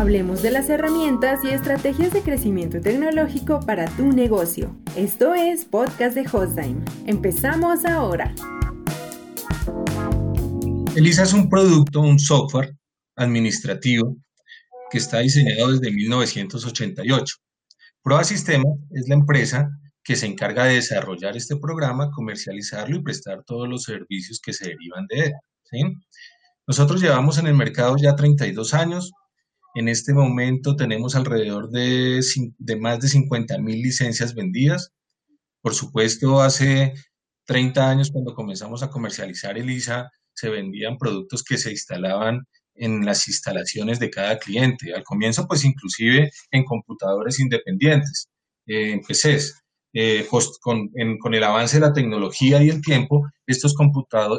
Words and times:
Hablemos 0.00 0.40
de 0.40 0.50
las 0.50 0.70
herramientas 0.70 1.44
y 1.44 1.50
estrategias 1.50 2.10
de 2.14 2.22
crecimiento 2.22 2.80
tecnológico 2.80 3.60
para 3.60 3.84
tu 3.84 4.06
negocio. 4.06 4.74
Esto 4.96 5.34
es 5.34 5.66
Podcast 5.66 6.14
de 6.14 6.22
Hostime. 6.22 6.82
Empezamos 7.04 7.84
ahora. 7.84 8.34
Elisa 10.96 11.24
es 11.24 11.34
un 11.34 11.50
producto, 11.50 12.00
un 12.00 12.18
software 12.18 12.74
administrativo 13.14 14.16
que 14.90 14.96
está 14.96 15.18
diseñado 15.18 15.70
desde 15.70 15.94
1988. 15.94 17.36
Proa 18.02 18.24
Sistemas 18.24 18.78
es 18.92 19.06
la 19.06 19.16
empresa 19.16 19.68
que 20.02 20.16
se 20.16 20.24
encarga 20.24 20.64
de 20.64 20.76
desarrollar 20.76 21.36
este 21.36 21.56
programa, 21.56 22.10
comercializarlo 22.10 22.96
y 22.96 23.02
prestar 23.02 23.44
todos 23.44 23.68
los 23.68 23.82
servicios 23.82 24.40
que 24.42 24.54
se 24.54 24.64
derivan 24.64 25.06
de 25.08 25.34
él. 25.72 25.94
Nosotros 26.66 27.02
llevamos 27.02 27.36
en 27.36 27.48
el 27.48 27.54
mercado 27.54 27.96
ya 28.00 28.16
32 28.16 28.72
años. 28.72 29.12
En 29.74 29.88
este 29.88 30.12
momento 30.12 30.76
tenemos 30.76 31.14
alrededor 31.14 31.70
de, 31.70 32.20
más 32.80 33.00
de 33.00 33.08
50 33.08 33.58
mil 33.58 33.82
licencias 33.82 34.34
vendidas. 34.34 34.92
Por 35.62 35.74
supuesto, 35.74 36.40
hace 36.40 36.94
30 37.46 37.90
años 37.90 38.10
cuando 38.10 38.34
comenzamos 38.34 38.82
a 38.82 38.90
comercializar 38.90 39.58
ELISA, 39.58 40.10
se 40.34 40.48
vendían 40.50 40.98
productos 40.98 41.44
que 41.44 41.58
se 41.58 41.70
instalaban 41.70 42.46
en 42.74 43.04
las 43.04 43.28
instalaciones 43.28 44.00
de 44.00 44.10
cada 44.10 44.38
cliente. 44.38 44.94
Al 44.94 45.04
comienzo, 45.04 45.46
pues 45.46 45.64
inclusive 45.64 46.30
en 46.50 46.64
computadores 46.64 47.38
independientes, 47.38 48.28
eh, 48.66 48.92
en 48.92 49.00
PCs. 49.02 49.54
Eh, 49.92 50.26
con, 50.60 50.90
el 51.34 51.44
avance 51.44 51.78
de 51.80 51.86
la 51.86 51.92
tecnología 51.92 52.62
y 52.62 52.68
el 52.68 52.80
tiempo, 52.80 53.28
estos, 53.46 53.74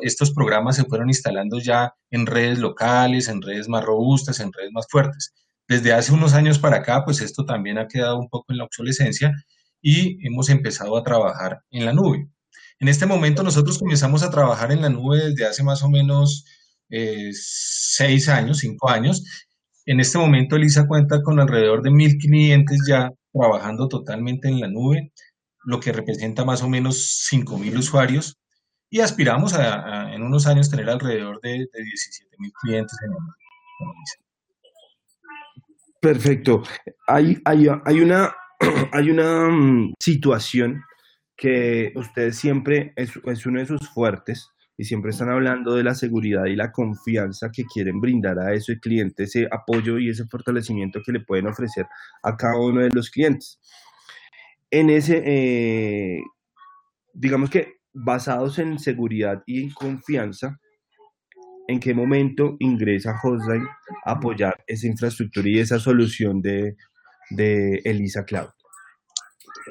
estos 0.02 0.32
programas 0.32 0.78
se 0.78 0.86
fueron 0.86 1.10
instalando 1.10 1.60
ya 1.60 1.94
en 2.10 2.26
redes 2.26 2.60
locales, 2.60 3.28
en 3.28 3.42
redes 3.42 3.68
más 3.68 3.84
robustas, 3.84 4.40
en 4.40 4.52
redes 4.54 4.72
más 4.72 4.86
fuertes. 4.90 5.34
Desde 5.68 5.94
hace 5.94 6.14
unos 6.14 6.34
años 6.34 6.60
para 6.60 6.78
acá, 6.78 7.04
pues 7.06 7.22
esto 7.22 7.46
también 7.46 7.78
ha 7.78 7.88
quedado 7.88 8.18
un 8.20 8.30
poco 8.30 8.52
en 8.52 8.58
la 8.60 8.66
obsolescencia 8.66 9.34
y 9.82 10.26
hemos 10.26 10.50
empezado 10.50 10.98
a 10.98 11.04
trabajar 11.04 11.62
en 11.72 11.86
la 11.86 11.94
nube. 11.94 12.28
En 12.80 12.88
este 12.88 13.06
momento 13.06 13.44
nosotros 13.44 13.78
comenzamos 13.78 14.24
a 14.24 14.32
trabajar 14.32 14.72
en 14.72 14.82
la 14.82 14.90
nube 14.90 15.18
desde 15.30 15.46
hace 15.46 15.64
más 15.64 15.84
o 15.84 15.90
menos 15.90 16.46
eh, 16.90 17.30
seis 17.34 18.28
años, 18.30 18.60
cinco 18.60 18.90
años. 18.90 19.24
En 19.86 20.00
este 20.00 20.18
momento 20.18 20.56
Elisa 20.56 20.88
cuenta 20.88 21.22
con 21.22 21.40
alrededor 21.40 21.82
de 21.84 21.92
mil 21.92 22.18
clientes 22.18 22.80
ya 22.88 23.12
trabajando 23.34 23.88
totalmente 23.88 24.48
en 24.48 24.60
la 24.60 24.68
nube, 24.68 25.12
lo 25.64 25.80
que 25.80 25.92
representa 25.92 26.46
más 26.46 26.64
o 26.64 26.70
menos 26.70 27.26
cinco 27.28 27.58
mil 27.58 27.78
usuarios 27.78 28.38
y 28.90 29.00
aspiramos 29.00 29.54
a, 29.54 30.14
en 30.14 30.22
unos 30.22 30.48
años 30.48 30.70
tener 30.70 30.90
alrededor 30.90 31.40
de, 31.42 31.52
de 31.52 31.84
17 31.84 32.36
mil 32.40 32.52
clientes 32.62 32.98
en 33.06 33.12
nube. 33.12 33.34
Perfecto. 36.02 36.64
Hay, 37.08 37.38
hay, 37.46 37.68
hay 37.86 38.00
una, 38.00 38.34
hay 38.92 39.10
una 39.10 39.50
mm, 39.50 39.94
situación 40.00 40.84
que 41.38 41.94
ustedes 41.96 42.38
siempre 42.38 42.94
es, 42.96 43.12
es 43.26 43.46
uno 43.46 43.60
de 43.60 43.68
sus 43.68 43.88
fuertes 43.90 44.50
y 44.78 44.84
siempre 44.84 45.12
están 45.12 45.30
hablando 45.30 45.76
de 45.76 45.84
la 45.84 45.94
seguridad 45.94 46.46
y 46.46 46.56
la 46.56 46.72
confianza 46.72 47.50
que 47.54 47.66
quieren 47.66 48.02
brindar 48.02 48.40
a 48.40 48.54
ese 48.54 48.80
cliente, 48.80 49.24
ese 49.24 49.48
apoyo 49.52 50.00
y 50.00 50.10
ese 50.10 50.26
fortalecimiento 50.26 51.02
que 51.06 51.12
le 51.12 51.20
pueden 51.20 51.48
ofrecer 51.48 51.86
a 52.24 52.36
cada 52.36 52.58
uno 52.58 52.82
de 52.82 52.90
los 52.90 53.12
clientes. 53.12 53.60
En 54.72 54.90
ese, 54.90 55.22
eh, 55.26 56.22
digamos 57.14 57.50
que 57.50 57.76
basados 57.94 58.58
en 58.60 58.80
seguridad 58.80 59.44
y 59.46 59.64
en 59.64 59.72
confianza, 59.72 60.60
¿en 61.68 61.80
qué 61.80 61.94
momento 61.94 62.56
ingresa 62.60 63.20
Hostline 63.22 63.68
a 64.06 64.12
apoyar 64.14 64.64
esa 64.68 64.88
infraestructura 64.88 65.50
y 65.50 65.60
esa 65.60 65.80
solución 65.80 66.42
de, 66.42 66.76
de 67.32 67.82
Elisa 67.84 68.24
Cloud? 68.26 68.50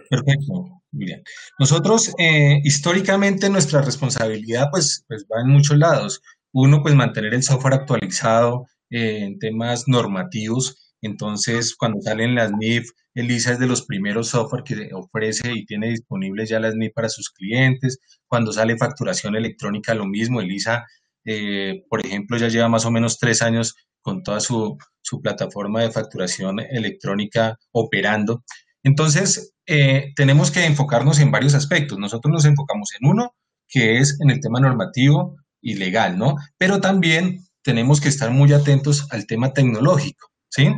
Perfecto. 0.09 0.83
Bien. 0.93 1.23
Nosotros, 1.59 2.13
eh, 2.19 2.61
históricamente, 2.65 3.49
nuestra 3.49 3.81
responsabilidad, 3.83 4.69
pues, 4.71 5.05
pues, 5.09 5.25
va 5.33 5.41
en 5.43 5.51
muchos 5.51 5.79
lados. 5.79 6.21
Uno, 6.53 6.83
pues, 6.83 6.95
mantener 6.95 7.33
el 7.35 7.43
software 7.43 7.75
actualizado 7.75 8.67
eh, 8.91 9.21
en 9.25 9.39
temas 9.39 9.85
normativos. 9.87 10.80
Entonces, 11.03 11.75
cuando 11.77 12.01
salen 12.01 12.35
las 12.35 12.53
NIF, 12.53 12.91
ELISA 13.15 13.53
es 13.53 13.59
de 13.59 13.67
los 13.67 13.85
primeros 13.87 14.29
software 14.29 14.65
que 14.65 14.91
ofrece 14.93 15.53
y 15.53 15.67
tiene 15.67 15.91
disponibles 15.91 16.49
ya 16.49 16.61
las 16.61 16.75
NIF 16.75 16.93
para 16.95 17.09
sus 17.09 17.31
clientes. 17.31 17.99
Cuando 18.27 18.53
sale 18.53 18.77
facturación 18.77 19.37
electrónica, 19.37 19.95
lo 19.95 20.07
mismo. 20.07 20.41
ELISA, 20.41 20.85
eh, 21.25 21.83
por 21.89 22.05
ejemplo, 22.05 22.37
ya 22.37 22.49
lleva 22.49 22.69
más 22.69 22.87
o 22.87 22.91
menos 22.91 23.19
tres 23.19 23.43
años 23.43 23.75
con 24.03 24.23
toda 24.23 24.41
su, 24.41 24.79
su 25.03 25.21
plataforma 25.21 25.83
de 25.83 25.91
facturación 25.91 26.61
electrónica 26.61 27.59
operando. 27.73 28.45
Entonces, 28.83 29.55
eh, 29.67 30.13
tenemos 30.17 30.51
que 30.51 30.65
enfocarnos 30.65 31.21
en 31.21 31.31
varios 31.31 31.55
aspectos. 31.55 31.99
Nosotros 31.99 32.33
nos 32.33 32.45
enfocamos 32.45 32.91
en 32.99 33.09
uno, 33.09 33.35
que 33.69 33.99
es 33.99 34.19
en 34.21 34.31
el 34.31 34.41
tema 34.41 34.61
normativo 34.61 35.37
y 35.61 35.75
legal, 35.75 36.19
¿no? 36.19 36.37
Pero 36.59 36.81
también 36.81 37.47
tenemos 37.63 38.01
que 38.01 38.09
estar 38.09 38.31
muy 38.31 38.53
atentos 38.53 39.07
al 39.11 39.27
tema 39.27 39.53
tecnológico, 39.53 40.30
¿sí? 40.51 40.69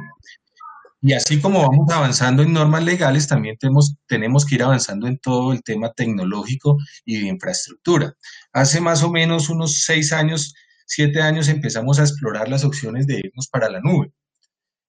Y 1.05 1.15
así 1.15 1.41
como 1.41 1.63
vamos 1.63 1.91
avanzando 1.93 2.45
en 2.45 2.53
normas 2.53 2.85
legales, 2.85 3.27
también 3.27 3.57
tenemos, 3.59 3.97
tenemos 4.07 4.47
que 4.47 4.55
ir 4.55 4.63
avanzando 4.63 5.09
en 5.09 5.19
todo 5.19 5.53
el 5.53 5.63
tema 5.65 5.91
tecnológico 5.93 6.79
y 7.05 7.23
de 7.23 7.29
infraestructura. 7.29 8.15
Hace 8.53 8.81
más 8.81 9.03
o 9.03 9.11
menos 9.11 9.49
unos 9.49 9.83
seis 9.83 10.13
años, 10.13 10.55
siete 10.87 11.21
años, 11.21 11.49
empezamos 11.49 11.99
a 11.99 12.03
explorar 12.03 12.49
las 12.49 12.65
opciones 12.65 13.09
de 13.09 13.19
irnos 13.25 13.49
para 13.49 13.69
la 13.69 13.81
nube. 13.81 14.13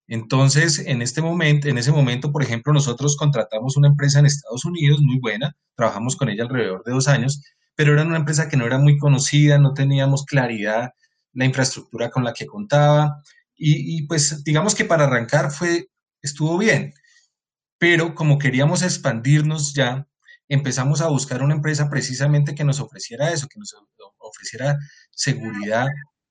Entonces, 0.07 0.79
en 0.85 1.01
este 1.01 1.21
momento, 1.23 1.67
en 1.67 1.79
ese 1.79 1.91
momento, 1.91 2.31
por 2.31 2.43
ejemplo, 2.43 2.73
nosotros 2.73 3.17
contratamos 3.17 3.77
una 3.77 3.87
empresa 3.87 4.19
en 4.19 4.27
Estados 4.27 4.65
Unidos 4.65 4.99
muy 5.01 5.17
buena, 5.19 5.55
trabajamos 5.75 6.15
con 6.15 6.29
ella 6.29 6.43
alrededor 6.43 6.83
de 6.83 6.91
dos 6.91 7.07
años, 7.07 7.41
pero 7.75 7.93
era 7.93 8.03
una 8.03 8.17
empresa 8.17 8.49
que 8.49 8.57
no 8.57 8.67
era 8.67 8.77
muy 8.77 8.99
conocida, 8.99 9.57
no 9.57 9.73
teníamos 9.73 10.25
claridad 10.25 10.91
la 11.33 11.45
infraestructura 11.45 12.11
con 12.11 12.23
la 12.23 12.33
que 12.33 12.45
contaba 12.45 13.23
y, 13.65 14.07
pues 14.07 14.43
digamos 14.43 14.75
que 14.75 14.85
para 14.85 15.05
arrancar 15.05 15.51
fue 15.51 15.87
estuvo 16.21 16.57
bien, 16.57 16.93
pero 17.77 18.15
como 18.15 18.37
queríamos 18.37 18.81
expandirnos 18.81 19.73
ya, 19.73 20.07
empezamos 20.49 21.01
a 21.01 21.07
buscar 21.07 21.41
una 21.43 21.55
empresa 21.55 21.89
precisamente 21.89 22.55
que 22.55 22.63
nos 22.63 22.79
ofreciera 22.79 23.31
eso, 23.31 23.47
que 23.47 23.59
nos 23.59 23.73
ofreciera 24.19 24.77
seguridad 25.11 25.87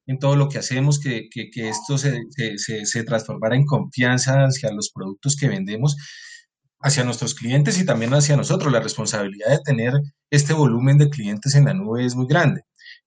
en 0.07 0.19
todo 0.19 0.37
lo 0.37 0.49
que 0.49 0.59
hacemos, 0.59 1.01
que, 1.01 1.29
esto 1.55 1.99
se, 1.99 3.05
transformara 3.05 3.57
en 3.57 3.65
confianza 3.65 4.45
hacia 4.45 4.73
los 4.73 4.91
productos 4.91 5.37
que 5.37 5.49
vendemos, 5.49 5.97
hacia 6.81 7.05
nuestros 7.05 7.35
clientes 7.35 7.79
y 7.79 7.87
también 7.87 8.13
hacia 8.15 8.37
nosotros. 8.37 8.73
La 8.73 8.81
responsabilidad 8.81 9.51
de 9.51 9.61
tener 9.65 9.93
este 10.31 10.53
volumen 10.53 10.99
de 10.99 11.11
clientes 11.11 11.55
en 11.55 11.67
la 11.67 11.75
nube 11.75 12.05
es 12.05 12.15
muy 12.15 12.27
grande. 12.27 12.63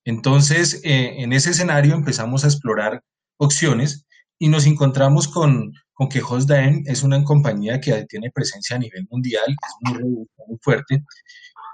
Entonces, 0.05 0.81
eh, 0.83 1.15
en 1.21 1.33
ese 1.33 1.51
escenario 1.51 1.93
empezamos 1.95 2.43
a 2.43 2.47
explorar 2.47 3.03
opciones 3.37 4.04
y 4.39 4.49
nos 4.49 4.65
encontramos 4.65 5.27
con, 5.27 5.73
con 5.93 6.09
que 6.09 6.21
HostDM 6.21 6.83
es 6.85 7.03
una 7.03 7.23
compañía 7.23 7.79
que 7.79 8.05
tiene 8.05 8.31
presencia 8.31 8.75
a 8.75 8.79
nivel 8.79 9.07
mundial, 9.09 9.45
es 9.47 9.93
muy 9.93 10.27
muy 10.47 10.57
fuerte, 10.61 11.03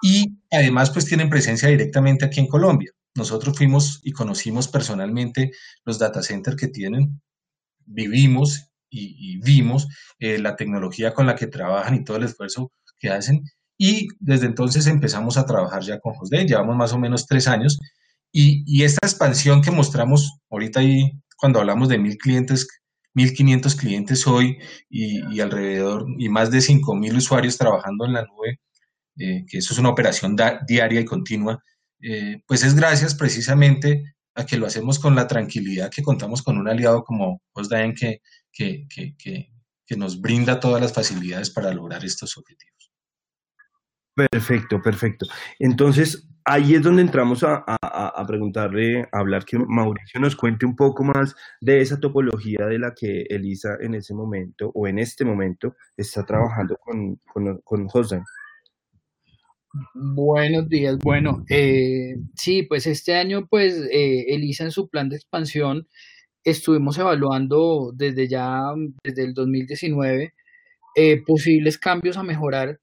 y 0.01 0.37
además 0.51 0.89
pues 0.91 1.05
tienen 1.05 1.29
presencia 1.29 1.69
directamente 1.69 2.25
aquí 2.25 2.39
en 2.39 2.47
Colombia. 2.47 2.91
Nosotros 3.15 3.57
fuimos 3.57 3.99
y 4.03 4.11
conocimos 4.13 4.67
personalmente 4.67 5.51
los 5.85 5.99
data 5.99 6.23
centers 6.23 6.57
que 6.57 6.67
tienen, 6.67 7.21
vivimos 7.85 8.71
y, 8.89 9.37
vimos 9.41 9.87
eh, 10.19 10.37
la 10.37 10.55
tecnología 10.55 11.13
con 11.13 11.25
la 11.25 11.35
que 11.35 11.47
trabajan 11.47 11.95
y 11.95 12.03
todo 12.03 12.17
el 12.17 12.23
esfuerzo 12.23 12.71
que 12.99 13.09
hacen. 13.09 13.43
Y 13.77 14.07
desde 14.19 14.47
entonces 14.47 14.85
empezamos 14.87 15.37
a 15.37 15.45
trabajar 15.45 15.81
ya 15.81 15.99
con 15.99 16.13
José, 16.13 16.45
llevamos 16.45 16.75
más 16.75 16.93
o 16.93 16.99
menos 16.99 17.25
tres 17.25 17.47
años. 17.47 17.79
Y, 18.33 18.83
esta 18.83 19.05
expansión 19.05 19.61
que 19.61 19.71
mostramos 19.71 20.39
ahorita 20.49 20.79
ahí, 20.79 21.11
cuando 21.41 21.59
hablamos 21.59 21.89
de 21.89 21.97
mil 21.97 22.17
clientes, 22.17 22.67
1.500 23.15 23.75
clientes 23.75 24.27
hoy 24.27 24.59
y, 24.89 25.39
alrededor, 25.39 26.05
y 26.19 26.29
más 26.29 26.51
de 26.51 26.59
5.000 26.59 27.17
usuarios 27.17 27.57
trabajando 27.57 28.05
en 28.05 28.13
la 28.13 28.23
nube, 28.23 28.59
eh, 29.17 29.43
que 29.49 29.57
eso 29.57 29.73
es 29.73 29.79
una 29.79 29.89
operación 29.89 30.35
diaria 30.67 31.01
y 31.01 31.05
continua, 31.05 31.61
eh, 31.99 32.43
pues 32.45 32.63
es 32.63 32.75
gracias 32.75 33.15
precisamente 33.15 34.13
a 34.35 34.45
que 34.45 34.55
lo 34.55 34.67
hacemos 34.67 34.99
con 34.99 35.15
la 35.15 35.27
tranquilidad 35.27 35.89
que 35.89 36.03
contamos 36.03 36.43
con 36.43 36.59
un 36.59 36.69
aliado 36.69 37.03
como 37.03 37.41
Osdaen 37.53 37.95
que, 37.95 38.21
que, 38.51 38.85
que, 38.87 39.15
que, 39.17 39.97
nos 39.97 40.21
brinda 40.21 40.59
todas 40.59 40.79
las 40.79 40.93
facilidades 40.93 41.49
para 41.49 41.73
lograr 41.73 42.05
estos 42.05 42.37
objetivos. 42.37 42.93
Perfecto, 44.15 44.79
perfecto. 44.81 45.25
Entonces, 45.59 46.30
ahí 46.45 46.75
es 46.75 46.81
donde 46.81 47.01
entramos 47.01 47.43
a, 47.43 47.63
a, 47.67 48.25
preguntarle, 48.27 49.01
a 49.11 49.19
hablar 49.19 49.45
que 49.45 49.57
Mauricio 49.57 50.19
nos 50.19 50.35
cuente 50.35 50.65
un 50.65 50.75
poco 50.75 51.03
más 51.03 51.35
de 51.59 51.81
esa 51.81 51.99
topología 51.99 52.65
de 52.65 52.79
la 52.79 52.93
que 52.93 53.23
Elisa 53.29 53.77
en 53.79 53.95
ese 53.95 54.13
momento 54.13 54.71
o 54.73 54.87
en 54.87 54.99
este 54.99 55.25
momento 55.25 55.75
está 55.95 56.25
trabajando 56.25 56.77
con, 56.77 57.17
con, 57.33 57.59
con 57.63 57.87
Buenos 59.93 60.67
días. 60.67 60.97
Bueno, 60.99 61.45
eh, 61.49 62.15
sí, 62.35 62.63
pues 62.63 62.87
este 62.87 63.15
año, 63.15 63.47
pues 63.49 63.75
eh, 63.91 64.25
Elisa 64.27 64.65
en 64.65 64.71
su 64.71 64.89
plan 64.89 65.07
de 65.09 65.15
expansión 65.15 65.87
estuvimos 66.43 66.97
evaluando 66.97 67.91
desde 67.95 68.27
ya, 68.27 68.73
desde 69.03 69.23
el 69.23 69.33
2019, 69.33 70.33
eh, 70.95 71.21
posibles 71.25 71.77
cambios 71.77 72.17
a 72.17 72.23
mejorar, 72.23 72.79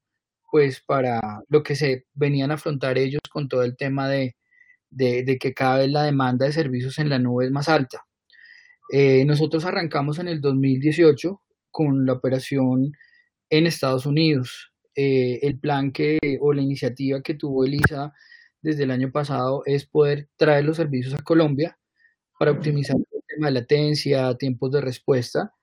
pues 0.51 0.81
para 0.81 1.19
lo 1.49 1.63
que 1.63 1.75
se 1.75 2.05
venían 2.13 2.51
a 2.51 2.55
afrontar 2.55 2.97
ellos 2.97 3.21
con 3.31 3.47
todo 3.47 3.63
el 3.63 3.77
tema 3.77 4.07
de, 4.09 4.35
de, 4.89 5.37
que 5.39 5.53
cada 5.53 5.79
vez 5.79 5.89
la 5.91 6.03
demanda 6.03 6.45
de 6.45 6.53
servicios 6.53 6.97
en 6.99 7.09
la 7.09 7.19
nube 7.19 7.45
es 7.45 7.51
más 7.51 7.69
alta. 7.69 8.05
Eh, 8.91 9.23
nosotros 9.25 9.65
arrancamos 9.65 10.19
en 10.19 10.27
el 10.27 10.41
2018 10.41 11.41
con 11.71 12.05
la 12.05 12.13
operación 12.13 12.93
en 13.49 13.67
Estados 13.67 14.05
Unidos. 14.05 14.71
Eh, 14.95 15.39
el 15.43 15.59
plan 15.59 15.91
que 15.91 16.17
o 16.41 16.53
la 16.53 16.61
iniciativa 16.61 17.21
que 17.21 17.35
tuvo 17.35 17.65
Elisa 17.65 18.13
desde 18.61 18.83
el 18.83 18.91
año 18.91 19.11
pasado 19.11 19.63
es 19.65 19.85
poder 19.85 20.29
traer 20.35 20.65
los 20.65 20.77
servicios 20.77 21.13
a 21.13 21.23
Colombia 21.23 21.77
para 22.39 22.51
optimizar 22.51 22.97
el 22.97 23.21
tema 23.27 23.47
de 23.47 23.53
latencia, 23.53 24.35
tiempos 24.37 24.71
de 24.71 24.81
respuesta. 24.81 25.53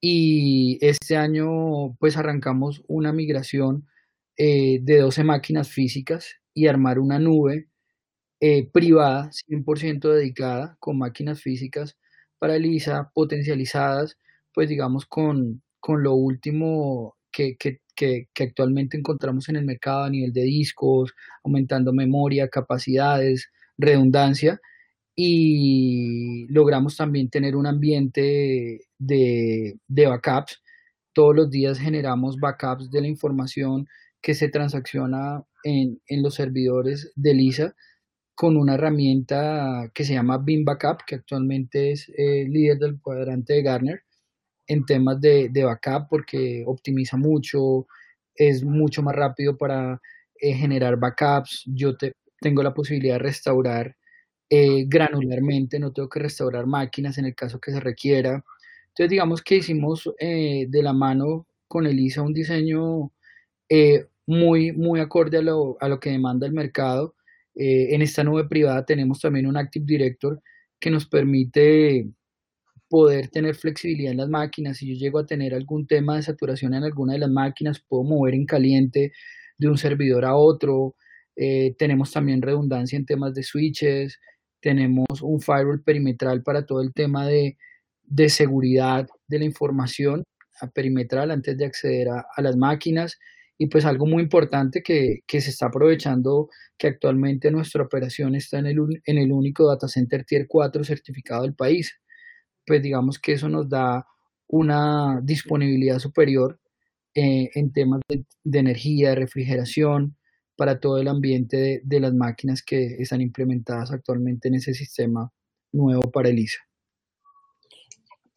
Y 0.00 0.78
este 0.80 1.16
año 1.16 1.94
pues 2.00 2.16
arrancamos 2.16 2.82
una 2.88 3.12
migración 3.12 3.86
eh, 4.36 4.78
de 4.82 4.98
12 4.98 5.24
máquinas 5.24 5.68
físicas 5.70 6.36
y 6.54 6.66
armar 6.66 6.98
una 6.98 7.18
nube 7.18 7.68
eh, 8.40 8.68
privada, 8.72 9.30
100% 9.30 10.08
dedicada, 10.10 10.76
con 10.80 10.98
máquinas 10.98 11.40
físicas 11.40 11.96
para 12.38 12.56
Elisa, 12.56 13.10
potencializadas, 13.14 14.18
pues 14.52 14.68
digamos, 14.68 15.06
con, 15.06 15.62
con 15.80 16.02
lo 16.02 16.14
último 16.14 17.16
que, 17.30 17.56
que, 17.56 17.80
que, 17.94 18.28
actualmente 18.42 18.96
encontramos 18.96 19.48
en 19.48 19.56
el 19.56 19.64
mercado 19.64 20.04
a 20.04 20.10
nivel 20.10 20.32
de 20.32 20.42
discos, 20.42 21.14
aumentando 21.44 21.92
memoria, 21.92 22.48
capacidades, 22.48 23.48
redundancia, 23.78 24.60
y 25.14 26.46
logramos 26.48 26.96
también 26.96 27.30
tener 27.30 27.54
un 27.56 27.66
ambiente 27.66 28.86
de, 28.98 29.78
de 29.86 30.06
backups. 30.06 30.60
Todos 31.12 31.36
los 31.36 31.50
días 31.50 31.78
generamos 31.78 32.38
backups 32.40 32.90
de 32.90 33.02
la 33.02 33.08
información 33.08 33.86
que 34.22 34.34
se 34.34 34.48
transacciona 34.48 35.44
en, 35.64 36.00
en 36.06 36.22
los 36.22 36.36
servidores 36.36 37.12
de 37.16 37.34
Lisa 37.34 37.74
con 38.34 38.56
una 38.56 38.74
herramienta 38.74 39.90
que 39.94 40.04
se 40.04 40.14
llama 40.14 40.38
Beam 40.38 40.64
Backup, 40.64 41.04
que 41.06 41.16
actualmente 41.16 41.92
es 41.92 42.10
eh, 42.16 42.46
líder 42.48 42.78
del 42.78 43.00
cuadrante 43.00 43.54
de 43.54 43.62
Garner 43.62 44.02
en 44.66 44.84
temas 44.86 45.20
de, 45.20 45.48
de, 45.50 45.64
backup 45.64 46.08
porque 46.08 46.64
optimiza 46.66 47.16
mucho, 47.16 47.86
es 48.34 48.64
mucho 48.64 49.02
más 49.02 49.14
rápido 49.14 49.56
para 49.56 50.00
eh, 50.40 50.54
generar 50.54 50.98
backups. 50.98 51.64
Yo 51.66 51.96
te, 51.96 52.14
tengo 52.40 52.62
la 52.62 52.72
posibilidad 52.74 53.14
de 53.14 53.20
restaurar 53.20 53.96
eh, 54.48 54.84
granularmente, 54.88 55.78
no 55.78 55.92
tengo 55.92 56.08
que 56.08 56.20
restaurar 56.20 56.66
máquinas 56.66 57.18
en 57.18 57.26
el 57.26 57.34
caso 57.34 57.60
que 57.60 57.72
se 57.72 57.80
requiera. 57.80 58.44
Entonces, 58.88 59.10
digamos 59.10 59.42
que 59.42 59.56
hicimos 59.56 60.10
de 60.18 60.82
la 60.82 60.92
mano 60.92 61.46
con 61.66 61.86
Elisa 61.86 62.22
un 62.22 62.34
diseño 62.34 63.10
muy, 64.26 64.72
muy 64.72 65.00
acorde 65.00 65.38
a 65.38 65.42
lo, 65.42 65.76
a 65.80 65.88
lo 65.88 66.00
que 66.00 66.10
demanda 66.10 66.46
el 66.46 66.52
mercado 66.52 67.14
eh, 67.54 67.94
en 67.94 68.02
esta 68.02 68.24
nube 68.24 68.48
privada 68.48 68.84
tenemos 68.84 69.20
también 69.20 69.46
un 69.46 69.56
Active 69.56 69.84
Director 69.84 70.40
que 70.80 70.90
nos 70.90 71.06
permite 71.06 72.08
poder 72.88 73.28
tener 73.28 73.54
flexibilidad 73.54 74.12
en 74.12 74.18
las 74.18 74.28
máquinas. 74.28 74.78
Si 74.78 74.88
yo 74.88 74.98
llego 74.98 75.18
a 75.18 75.26
tener 75.26 75.54
algún 75.54 75.86
tema 75.86 76.16
de 76.16 76.22
saturación 76.22 76.74
en 76.74 76.84
alguna 76.84 77.14
de 77.14 77.20
las 77.20 77.30
máquinas, 77.30 77.82
puedo 77.88 78.04
mover 78.04 78.34
en 78.34 78.46
caliente 78.46 79.12
de 79.58 79.68
un 79.68 79.78
servidor 79.78 80.24
a 80.24 80.34
otro. 80.36 80.96
Eh, 81.36 81.74
tenemos 81.78 82.12
también 82.12 82.42
redundancia 82.42 82.96
en 82.96 83.06
temas 83.06 83.34
de 83.34 83.42
switches. 83.42 84.18
Tenemos 84.60 85.06
un 85.22 85.40
firewall 85.40 85.82
perimetral 85.82 86.42
para 86.42 86.66
todo 86.66 86.80
el 86.82 86.92
tema 86.92 87.26
de, 87.26 87.56
de 88.04 88.28
seguridad 88.28 89.08
de 89.26 89.38
la 89.38 89.44
información 89.44 90.22
perimetral 90.74 91.30
antes 91.30 91.56
de 91.58 91.64
acceder 91.64 92.08
a, 92.08 92.26
a 92.34 92.42
las 92.42 92.56
máquinas. 92.56 93.18
Y 93.62 93.68
pues 93.68 93.84
algo 93.84 94.06
muy 94.06 94.24
importante 94.24 94.82
que, 94.82 95.22
se 95.28 95.50
está 95.50 95.66
aprovechando, 95.66 96.48
que 96.76 96.88
actualmente 96.88 97.48
nuestra 97.52 97.84
operación 97.84 98.34
está 98.34 98.58
en 98.58 98.66
el, 98.66 98.78
en 99.04 99.18
el 99.18 99.30
único 99.30 99.68
data 99.68 99.86
center 99.86 100.24
Tier 100.24 100.46
4 100.48 100.82
certificado 100.82 101.42
del 101.42 101.54
país. 101.54 101.96
Pues 102.66 102.82
digamos 102.82 103.20
que 103.20 103.34
eso 103.34 103.48
nos 103.48 103.68
da 103.68 104.04
una 104.48 105.20
disponibilidad 105.22 106.00
superior 106.00 106.58
eh, 107.14 107.50
en 107.54 107.72
temas 107.72 108.00
de, 108.08 108.58
energía, 108.58 109.10
de 109.10 109.14
refrigeración, 109.14 110.16
para 110.56 110.80
todo 110.80 110.98
el 110.98 111.06
ambiente 111.06 111.56
de, 111.56 111.82
de, 111.84 112.00
las 112.00 112.14
máquinas 112.14 112.64
que 112.64 112.96
están 112.98 113.20
implementadas 113.20 113.92
actualmente 113.92 114.48
en 114.48 114.56
ese 114.56 114.74
sistema 114.74 115.30
nuevo 115.70 116.10
para 116.10 116.30
ELISA. 116.30 116.58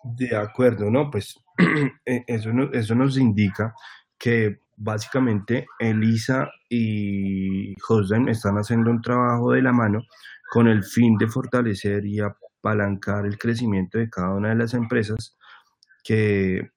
De 0.04 0.36
acuerdo, 0.36 0.92
¿no? 0.92 1.10
Pues 1.10 1.36
eh, 2.06 2.24
eso, 2.28 2.52
eso 2.74 2.94
nos 2.94 3.18
indica 3.18 3.74
que 4.20 4.60
básicamente 4.78 5.68
Elisa 5.80 6.50
y 6.70 7.74
Hosden 7.88 8.30
están 8.30 8.56
haciendo 8.56 8.92
un 8.92 9.02
trabajo 9.02 9.52
de 9.52 9.62
la 9.62 9.72
mano 9.72 10.02
con 10.52 10.68
el 10.68 10.84
fin 10.84 11.18
de 11.18 11.28
fortalecer 11.28 12.06
y 12.06 12.20
apalancar 12.20 13.26
el 13.26 13.38
crecimiento 13.38 13.98
de 13.98 14.10
cada 14.10 14.34
una 14.34 14.50
de 14.50 14.56
las 14.56 14.74
empresas 14.74 15.38
que, 16.04 16.72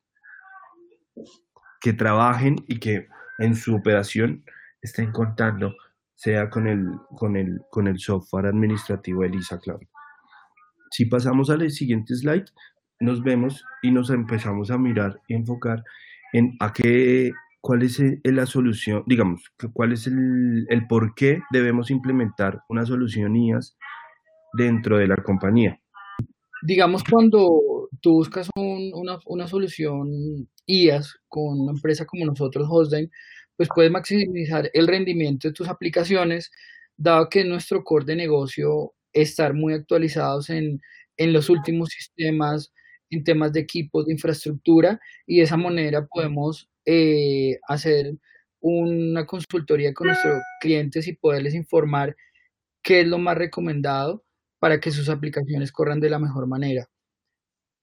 que 1.81 1.93
trabajen 1.93 2.56
y 2.67 2.79
que 2.79 3.09
en 3.39 3.55
su 3.55 3.75
operación 3.75 4.44
estén 4.81 5.12
contando 5.12 5.75
sea 6.15 6.51
con 6.51 6.67
el, 6.67 6.85
con 7.17 7.37
el, 7.37 7.61
con 7.71 7.87
el 7.87 7.99
software 7.99 8.47
administrativo 8.47 9.23
Elisa 9.23 9.59
Cloud. 9.59 9.83
Si 10.91 11.05
pasamos 11.05 11.51
al 11.51 11.71
siguiente 11.71 12.15
slide, 12.17 12.47
nos 13.01 13.23
vemos 13.23 13.65
y 13.83 13.91
nos 13.93 14.11
empezamos 14.11 14.71
a 14.71 14.79
mirar 14.79 15.21
y 15.29 15.35
enfocar 15.35 15.85
en 16.33 16.56
a 16.61 16.73
qué 16.73 17.31
¿cuál 17.60 17.82
es 17.82 18.00
eh, 18.00 18.20
la 18.25 18.46
solución? 18.46 19.02
Digamos, 19.06 19.43
¿cuál 19.72 19.93
es 19.93 20.06
el, 20.06 20.66
por 20.88 21.14
qué 21.14 21.40
debemos 21.50 21.90
implementar 21.90 22.62
una 22.69 22.87
solución 22.87 23.37
IAS 23.37 23.76
dentro 24.55 24.99
de 24.99 25.08
la 25.08 25.16
compañía? 25.16 25.81
Digamos, 26.62 27.05
cuando 27.05 27.88
tú 28.00 28.14
buscas 28.14 28.49
una, 28.56 29.46
solución 29.46 30.49
IAS 30.66 31.20
con 31.28 31.60
una 31.60 31.72
empresa 31.72 32.05
como 32.05 32.26
nosotros, 32.26 32.66
Hostdime, 32.70 33.10
pues 33.56 33.69
puedes 33.75 33.90
maximizar 33.90 34.70
el 34.72 34.87
rendimiento 34.87 35.49
de 35.49 35.55
tus 35.55 35.69
aplicaciones, 35.69 36.50
dado 36.96 37.28
que 37.28 37.44
nuestro 37.44 37.84
core 37.84 38.06
de 38.06 38.16
negocio 38.16 38.93
estar 39.12 39.55
muy 39.55 39.75
actualizados 39.75 40.50
en, 40.50 40.81
en 41.16 41.32
los 41.32 41.49
últimos 41.50 41.90
sistemas, 41.90 42.72
en 43.10 43.25
temas 43.25 43.52
de 43.52 43.60
equipos, 43.60 44.06
de 44.06 44.12
infraestructura, 44.12 45.00
y 45.27 45.38
de 45.38 45.43
esa 45.44 45.56
manera 45.56 46.06
podemos 46.06 46.69
eh, 46.84 47.58
hacer 47.69 48.15
una 48.60 49.27
consultoría 49.27 49.94
con 49.94 50.08
nuestros 50.08 50.43
clientes 50.60 51.06
y 51.06 51.15
poderles 51.15 51.55
informar 51.55 52.17
qué 52.82 53.03
es 53.03 53.06
lo 53.06 53.19
más 53.19 53.36
recomendado 53.36 54.24
para 54.58 54.81
que 54.81 54.91
sus 54.91 55.08
aplicaciones 55.08 55.72
corran 55.72 56.00
de 56.00 56.10
la 56.10 56.19
mejor 56.19 56.46
manera. 56.46 56.88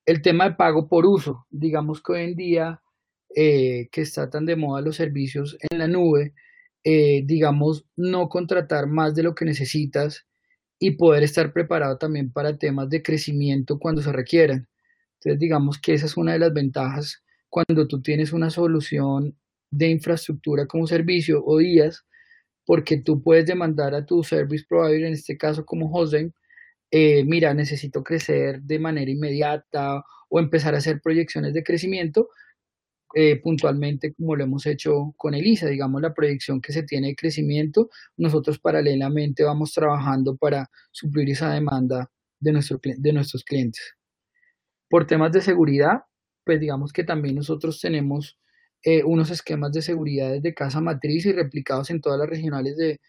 El 0.05 0.21
tema 0.21 0.49
de 0.49 0.55
pago 0.55 0.87
por 0.87 1.05
uso, 1.05 1.45
digamos 1.49 2.01
que 2.01 2.13
hoy 2.13 2.23
en 2.23 2.35
día 2.35 2.81
eh, 3.35 3.89
que 3.91 4.01
está 4.01 4.29
tan 4.29 4.45
de 4.45 4.55
moda 4.55 4.81
los 4.81 4.95
servicios 4.95 5.57
en 5.69 5.79
la 5.79 5.87
nube, 5.87 6.33
eh, 6.83 7.23
digamos, 7.25 7.85
no 7.97 8.29
contratar 8.29 8.87
más 8.87 9.15
de 9.15 9.23
lo 9.23 9.35
que 9.35 9.43
necesitas 9.43 10.25
y 10.79 10.91
poder 10.91 11.23
estar 11.23 11.51
preparado 11.51 11.97
también 11.97 12.31
para 12.31 12.57
temas 12.57 12.89
de 12.89 13.01
crecimiento 13.01 13.79
cuando 13.79 14.01
se 14.01 14.11
requieran. 14.11 14.67
Entonces, 15.25 15.39
digamos 15.39 15.79
que 15.79 15.95
esa 15.95 16.05
es 16.05 16.17
una 16.17 16.33
de 16.33 16.39
las 16.39 16.53
ventajas 16.53 17.23
cuando 17.49 17.87
tú 17.87 18.01
tienes 18.01 18.31
una 18.31 18.51
solución 18.51 19.35
de 19.71 19.89
infraestructura 19.89 20.67
como 20.67 20.85
servicio 20.85 21.43
o 21.43 21.57
días, 21.57 22.05
porque 22.65 22.97
tú 23.01 23.23
puedes 23.23 23.45
demandar 23.47 23.95
a 23.95 24.05
tu 24.05 24.23
service 24.23 24.65
provider, 24.69 25.05
en 25.05 25.13
este 25.13 25.37
caso 25.37 25.65
como 25.65 25.91
Hostdime, 25.91 26.31
eh, 26.91 27.23
mira, 27.25 27.53
necesito 27.55 28.03
crecer 28.03 28.61
de 28.61 28.79
manera 28.79 29.11
inmediata 29.11 30.03
o 30.29 30.39
empezar 30.39 30.75
a 30.75 30.79
hacer 30.79 31.01
proyecciones 31.01 31.53
de 31.53 31.63
crecimiento, 31.63 32.29
eh, 33.15 33.37
puntualmente 33.41 34.13
como 34.13 34.35
lo 34.35 34.43
hemos 34.43 34.65
hecho 34.67 35.13
con 35.17 35.33
Elisa, 35.35 35.67
digamos 35.67 36.01
la 36.01 36.13
proyección 36.13 36.61
que 36.61 36.73
se 36.73 36.83
tiene 36.83 37.09
de 37.09 37.15
crecimiento, 37.15 37.89
nosotros 38.17 38.59
paralelamente 38.59 39.43
vamos 39.43 39.73
trabajando 39.73 40.37
para 40.37 40.69
suplir 40.91 41.29
esa 41.31 41.51
demanda 41.53 42.11
de, 42.39 42.51
de 42.97 43.13
nuestros 43.13 43.43
clientes. 43.43 43.94
Por 44.89 45.07
temas 45.07 45.31
de 45.31 45.41
seguridad, 45.41 46.03
pues 46.45 46.59
digamos 46.59 46.93
que 46.93 47.03
también 47.03 47.35
nosotros 47.35 47.79
tenemos 47.81 48.37
eh, 48.83 49.03
unos 49.03 49.31
esquemas 49.31 49.71
de 49.71 49.81
seguridad 49.81 50.39
de 50.39 50.53
casa 50.53 50.79
matriz 50.81 51.25
y 51.25 51.33
replicados 51.33 51.89
en 51.89 52.01
todas 52.01 52.19
las 52.19 52.29
regionales 52.29 52.77
de, 52.77 52.99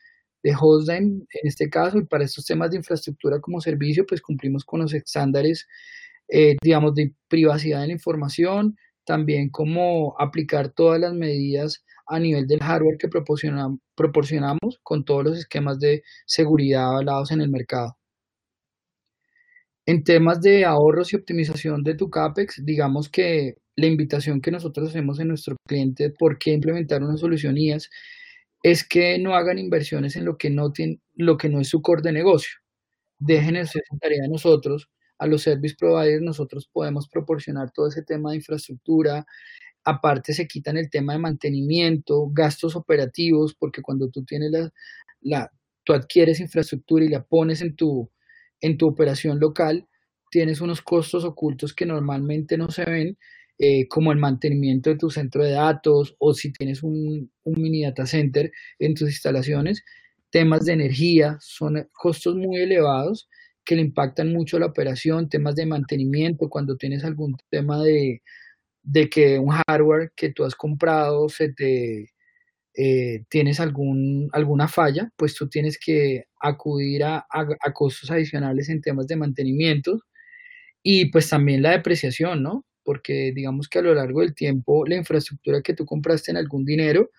de 0.42 0.52
en 0.52 1.26
este 1.42 1.68
caso, 1.70 1.98
y 1.98 2.06
para 2.06 2.24
estos 2.24 2.46
temas 2.46 2.70
de 2.70 2.78
infraestructura 2.78 3.40
como 3.40 3.60
servicio, 3.60 4.06
pues 4.06 4.22
cumplimos 4.22 4.64
con 4.64 4.80
los 4.80 4.94
estándares, 4.94 5.66
eh, 6.28 6.56
digamos, 6.62 6.94
de 6.94 7.14
privacidad 7.28 7.80
de 7.82 7.88
la 7.88 7.92
información, 7.94 8.76
también 9.04 9.50
como 9.50 10.14
aplicar 10.18 10.70
todas 10.70 11.00
las 11.00 11.14
medidas 11.14 11.84
a 12.06 12.18
nivel 12.20 12.46
del 12.46 12.60
hardware 12.60 12.98
que 12.98 13.08
proporcionamos 13.08 14.78
con 14.82 15.04
todos 15.04 15.24
los 15.24 15.38
esquemas 15.38 15.78
de 15.80 16.02
seguridad 16.26 16.88
avalados 16.90 17.32
en 17.32 17.40
el 17.40 17.50
mercado. 17.50 17.96
En 19.86 20.02
temas 20.02 20.42
de 20.42 20.64
ahorros 20.64 21.12
y 21.12 21.16
optimización 21.16 21.84
de 21.84 21.94
tu 21.94 22.10
CAPEX, 22.10 22.64
digamos 22.64 23.08
que 23.08 23.58
la 23.76 23.86
invitación 23.86 24.40
que 24.40 24.50
nosotros 24.50 24.88
hacemos 24.88 25.20
en 25.20 25.28
nuestro 25.28 25.56
cliente 25.66 26.10
por 26.10 26.38
qué 26.38 26.52
implementar 26.52 27.04
una 27.04 27.16
solución 27.16 27.56
es 28.62 28.84
que 28.88 29.18
no 29.18 29.34
hagan 29.34 29.58
inversiones 29.58 30.16
en 30.16 30.24
lo 30.24 30.36
que 30.38 30.50
no, 30.50 30.72
tiene, 30.72 31.00
lo 31.14 31.36
que 31.36 31.48
no 31.48 31.60
es 31.60 31.68
su 31.68 31.82
core 31.82 32.02
de 32.02 32.12
negocio. 32.12 32.58
Dejen 33.18 33.56
esa 33.56 33.78
tarea 34.00 34.24
a 34.24 34.28
nosotros, 34.28 34.88
a 35.18 35.26
los 35.28 35.42
service 35.42 35.76
providers, 35.78 36.22
nosotros 36.22 36.68
podemos 36.72 37.08
proporcionar 37.08 37.70
todo 37.72 37.88
ese 37.88 38.02
tema 38.02 38.30
de 38.30 38.36
infraestructura. 38.38 39.24
Aparte 39.84 40.34
se 40.34 40.48
quitan 40.48 40.76
el 40.78 40.90
tema 40.90 41.12
de 41.12 41.20
mantenimiento, 41.20 42.28
gastos 42.32 42.74
operativos, 42.76 43.54
porque 43.54 43.82
cuando 43.82 44.10
tú 44.10 44.24
tienes 44.24 44.50
la, 44.50 44.72
la 45.20 45.52
tú 45.84 45.92
adquieres 45.92 46.40
infraestructura 46.40 47.04
y 47.04 47.08
la 47.08 47.22
pones 47.22 47.62
en 47.62 47.76
tu, 47.76 48.10
en 48.66 48.78
tu 48.78 48.86
operación 48.88 49.38
local, 49.40 49.86
tienes 50.30 50.60
unos 50.60 50.82
costos 50.82 51.24
ocultos 51.24 51.72
que 51.72 51.86
normalmente 51.86 52.58
no 52.58 52.70
se 52.70 52.84
ven, 52.84 53.18
eh, 53.58 53.86
como 53.88 54.12
el 54.12 54.18
mantenimiento 54.18 54.90
de 54.90 54.96
tu 54.96 55.08
centro 55.10 55.44
de 55.44 55.52
datos 55.52 56.16
o 56.18 56.34
si 56.34 56.52
tienes 56.52 56.82
un, 56.82 57.30
mini 57.44 57.84
data 57.84 58.06
center 58.06 58.52
en 58.78 58.94
tus 58.94 59.08
instalaciones, 59.08 59.84
temas 60.30 60.64
de 60.64 60.72
energía, 60.72 61.38
son 61.40 61.88
costos 61.92 62.36
muy 62.36 62.56
elevados 62.58 63.28
que 63.64 63.76
le 63.76 63.82
impactan 63.82 64.32
mucho 64.32 64.56
a 64.56 64.60
la 64.60 64.66
operación, 64.66 65.28
temas 65.28 65.54
de 65.56 65.66
mantenimiento, 65.66 66.48
cuando 66.48 66.76
tienes 66.76 67.04
algún 67.04 67.36
tema 67.50 67.82
de, 67.82 68.22
de 68.82 69.08
que 69.08 69.38
un 69.38 69.50
hardware 69.68 70.12
que 70.16 70.32
tú 70.32 70.44
has 70.44 70.54
comprado 70.54 71.28
se 71.28 71.52
te 71.52 72.10
eh, 72.76 73.24
tienes 73.30 73.58
algún, 73.60 74.28
alguna 74.32 74.68
falla, 74.68 75.10
pues 75.16 75.34
tú 75.34 75.48
tienes 75.48 75.78
que 75.78 76.24
acudir 76.40 77.04
a, 77.04 77.26
a, 77.30 77.72
costos 77.72 78.10
adicionales 78.10 78.68
en 78.68 78.82
temas 78.82 79.06
de 79.06 79.16
mantenimiento 79.16 80.02
y 80.82 81.10
pues 81.10 81.30
también 81.30 81.62
la 81.62 81.70
depreciación, 81.70 82.42
¿no? 82.42 82.66
Porque 82.84 83.32
digamos 83.34 83.68
que 83.68 83.78
a 83.78 83.82
lo 83.82 83.94
largo 83.94 84.20
del 84.20 84.34
tiempo 84.34 84.86
la 84.86 84.96
infraestructura 84.96 85.62
que 85.62 85.74
tú 85.74 85.86
compraste 85.86 86.30
en 86.30 86.36
algún 86.36 86.64
dinero 86.66 87.10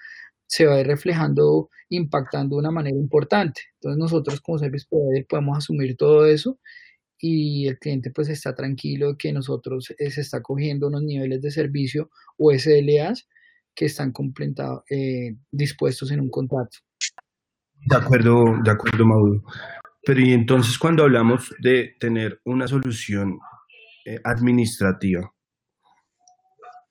se 0.48 0.66
va 0.68 0.76
a 0.76 0.80
ir 0.82 0.88
reflejando, 0.88 1.70
impactando 1.90 2.56
de 2.58 2.60
una 2.62 2.72
manera 2.72 2.98
importante. 2.98 3.62
Entonces 3.76 3.98
nosotros 3.98 4.42
como 4.42 4.60
Service 4.60 4.86
Provider 4.90 5.26
podemos 5.28 5.58
asumir 5.58 5.98
todo 5.98 6.28
eso 6.28 6.60
y 7.20 7.68
el 7.68 7.80
cliente 7.80 8.12
pues 8.12 8.30
está 8.30 8.56
tranquilo 8.56 9.18
que 9.18 9.34
nosotros 9.34 9.94
eh, 9.98 10.12
se 10.12 10.22
está 10.22 10.42
cogiendo 10.44 10.88
unos 10.88 11.04
niveles 11.04 11.42
de 11.42 11.52
servicio 11.52 12.12
o 12.38 12.52
SLAs 12.54 13.28
que 13.78 13.86
están 13.86 14.12
eh, 14.90 15.36
dispuestos 15.52 16.10
en 16.10 16.22
un 16.22 16.32
contrato. 16.32 16.80
De 17.86 17.96
acuerdo, 17.96 18.58
de 18.64 18.72
acuerdo, 18.72 19.06
Mauro. 19.06 19.44
Pero 20.04 20.20
y 20.20 20.34
entonces 20.34 20.80
cuando 20.80 21.04
hablamos 21.04 21.54
de 21.60 21.96
tener 22.00 22.42
una 22.44 22.68
solución 22.68 23.38
eh, 24.04 24.20
administrativa, 24.24 25.32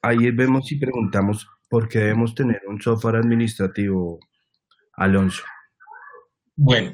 ahí 0.00 0.30
vemos 0.30 0.70
y 0.70 0.78
preguntamos 0.78 1.48
por 1.68 1.88
qué 1.88 1.98
debemos 1.98 2.36
tener 2.36 2.60
un 2.68 2.80
software 2.80 3.16
administrativo, 3.16 4.20
Alonso. 4.92 5.42
Bueno, 6.54 6.92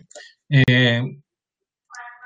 eh, 0.48 1.02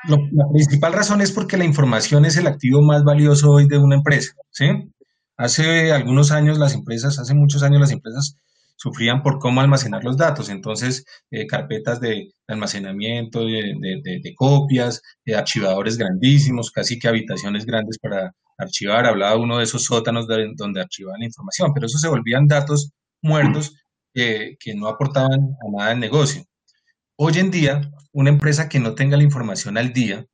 la 0.08 0.48
principal 0.52 0.92
razón 0.92 1.20
es 1.20 1.32
porque 1.32 1.56
la 1.56 1.64
información 1.64 2.24
es 2.26 2.36
el 2.36 2.46
activo 2.46 2.80
más 2.80 3.02
valioso 3.02 3.50
hoy 3.50 3.66
de 3.66 3.78
una 3.78 3.96
empresa, 3.96 4.34
¿sí? 4.52 4.92
Hace 5.36 5.92
algunos 5.92 6.30
años 6.32 6.58
las 6.58 6.74
empresas, 6.74 7.18
hace 7.18 7.34
muchos 7.34 7.62
años 7.62 7.80
las 7.80 7.92
empresas 7.92 8.36
sufrían 8.76 9.22
por 9.22 9.38
cómo 9.38 9.60
almacenar 9.60 10.04
los 10.04 10.16
datos. 10.16 10.48
Entonces, 10.48 11.04
eh, 11.30 11.46
carpetas 11.46 12.00
de 12.00 12.32
almacenamiento, 12.46 13.40
de, 13.44 14.34
copias, 14.36 15.02
de 15.24 15.34
archivadores 15.36 15.98
grandísimos, 15.98 16.70
casi 16.70 16.98
que 16.98 17.08
habitaciones 17.08 17.66
grandes 17.66 17.98
para 17.98 18.32
archivar. 18.58 19.06
Hablaba 19.06 19.36
uno 19.36 19.58
de 19.58 19.64
esos 19.64 19.84
sótanos 19.84 20.26
donde 20.56 20.80
archivaban 20.80 21.20
la 21.20 21.26
información, 21.26 21.72
pero 21.74 21.86
eso 21.86 21.98
se 21.98 22.08
volvían 22.08 22.46
datos 22.46 22.90
muertos 23.22 23.74
que 24.14 24.56
no 24.74 24.88
aportaban 24.88 25.32
a 25.40 25.70
nada 25.76 25.90
al 25.90 26.00
negocio. 26.00 26.44
Hoy 27.18 27.38
en 27.38 27.50
día, 27.50 27.80
una 28.12 28.30
empresa 28.30 28.68
que 28.68 28.78
no 28.78 28.94
tenga 28.94 29.16
la 29.16 29.22
información 29.22 29.78
al 29.78 29.92
día, 29.92 30.26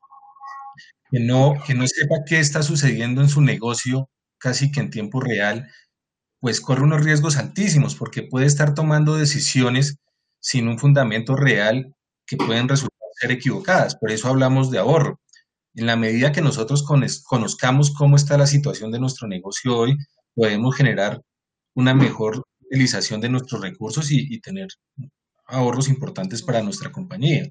que 1.11 1.21
no, 1.21 1.55
que 1.65 1.75
no 1.75 1.87
sepa 1.87 2.25
qué 2.27 2.41
está 2.41 2.63
sucediendo 2.63 3.21
en 3.21 3.29
su 3.29 3.41
negocio 3.41 4.09
casi 4.43 4.73
que 4.73 4.81
en 4.81 4.91
tiempo 4.91 5.21
real, 5.21 5.71
pues 6.41 6.61
corre 6.61 6.83
unos 6.83 7.05
riesgos 7.05 7.37
altísimos 7.37 7.95
porque 7.95 8.25
puede 8.25 8.47
estar 8.47 8.75
tomando 8.75 9.17
decisiones 9.17 9.99
sin 10.41 10.67
un 10.67 10.81
fundamento 10.81 11.37
real 11.37 11.95
que 12.27 12.37
pueden 12.37 12.69
resultar 12.69 13.09
ser 13.21 13.31
equivocadas. 13.31 13.95
Por 13.95 14.11
eso 14.11 14.29
hablamos 14.29 14.73
de 14.73 14.81
ahorro. 14.81 15.21
En 15.75 15.87
la 15.87 15.97
medida 15.97 16.33
que 16.33 16.43
nosotros 16.43 16.85
conozcamos 17.25 17.95
cómo 17.95 18.17
está 18.17 18.37
la 18.37 18.49
situación 18.49 18.91
de 18.91 18.99
nuestro 18.99 19.29
negocio 19.29 19.79
hoy, 19.79 19.97
podemos 20.35 20.75
generar 20.75 21.23
una 21.75 21.95
mejor 21.95 22.43
utilización 22.67 23.21
de 23.21 23.29
nuestros 23.29 23.61
recursos 23.61 24.11
y, 24.11 24.41
tener 24.41 24.67
ahorros 25.47 25.89
importantes 25.89 26.43
para 26.43 26.63
nuestra 26.63 26.91
compañía. 26.91 27.49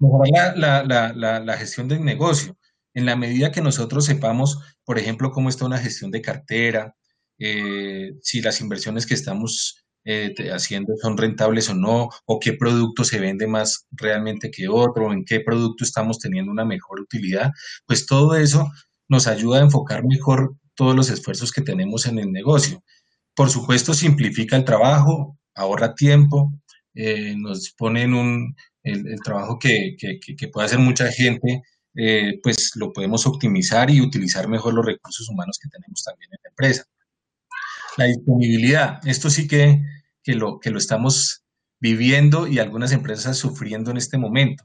Mejorar 0.00 0.58
la 0.58 1.56
gestión 1.56 1.88
del 1.88 2.04
negocio 2.04 2.54
en 2.94 3.06
la 3.06 3.16
medida 3.16 3.52
que 3.52 3.62
nosotros 3.62 4.04
sepamos, 4.04 4.58
por 4.84 4.98
ejemplo, 4.98 5.30
cómo 5.30 5.48
está 5.48 5.64
una 5.64 5.78
gestión 5.78 6.10
de 6.10 6.22
cartera, 6.22 6.94
eh, 7.38 8.12
si 8.22 8.40
las 8.40 8.60
inversiones 8.60 9.06
que 9.06 9.14
estamos 9.14 9.84
eh, 10.04 10.34
haciendo 10.52 10.94
son 11.00 11.16
rentables 11.16 11.70
o 11.70 11.74
no, 11.74 12.08
o 12.26 12.40
qué 12.40 12.54
producto 12.54 13.04
se 13.04 13.20
vende 13.20 13.46
más 13.46 13.86
realmente 13.90 14.50
que 14.50 14.68
otro, 14.68 15.12
en 15.12 15.24
qué 15.24 15.40
producto 15.40 15.84
estamos 15.84 16.18
teniendo 16.18 16.52
una 16.52 16.64
mejor 16.64 17.00
utilidad, 17.00 17.50
pues 17.86 18.06
todo 18.06 18.34
eso 18.36 18.70
nos 19.08 19.26
ayuda 19.26 19.60
a 19.60 19.62
enfocar 19.62 20.04
mejor 20.04 20.56
todos 20.74 20.96
los 20.96 21.10
esfuerzos 21.10 21.52
que 21.52 21.62
tenemos 21.62 22.06
en 22.06 22.18
el 22.18 22.32
negocio. 22.32 22.82
Por 23.34 23.50
supuesto, 23.50 23.94
simplifica 23.94 24.56
el 24.56 24.64
trabajo, 24.64 25.38
ahorra 25.54 25.94
tiempo, 25.94 26.52
eh, 26.94 27.34
nos 27.36 27.72
pone 27.72 28.02
en 28.02 28.14
un, 28.14 28.56
el, 28.82 29.20
trabajo 29.22 29.58
que, 29.58 29.96
que, 29.98 30.48
puede 30.48 30.66
hacer 30.66 30.78
mucha 30.78 31.10
gente 31.12 31.62
eh, 31.94 32.40
pues 32.42 32.72
lo 32.76 32.92
podemos 32.92 33.26
optimizar 33.26 33.90
y 33.90 34.00
utilizar 34.00 34.48
mejor 34.48 34.74
los 34.74 34.86
recursos 34.86 35.28
humanos 35.28 35.58
que 35.62 35.68
tenemos 35.68 36.02
también 36.02 36.30
en 36.32 36.38
la 36.42 36.50
empresa. 36.50 36.84
La 37.96 38.06
disponibilidad, 38.06 39.06
esto 39.06 39.28
sí 39.28 39.46
que, 39.46 39.82
que, 40.22 40.34
lo, 40.34 40.58
que 40.58 40.70
lo 40.70 40.78
estamos 40.78 41.42
viviendo 41.80 42.46
y 42.46 42.58
algunas 42.58 42.92
empresas 42.92 43.36
sufriendo 43.36 43.90
en 43.90 43.98
este 43.98 44.16
momento. 44.16 44.64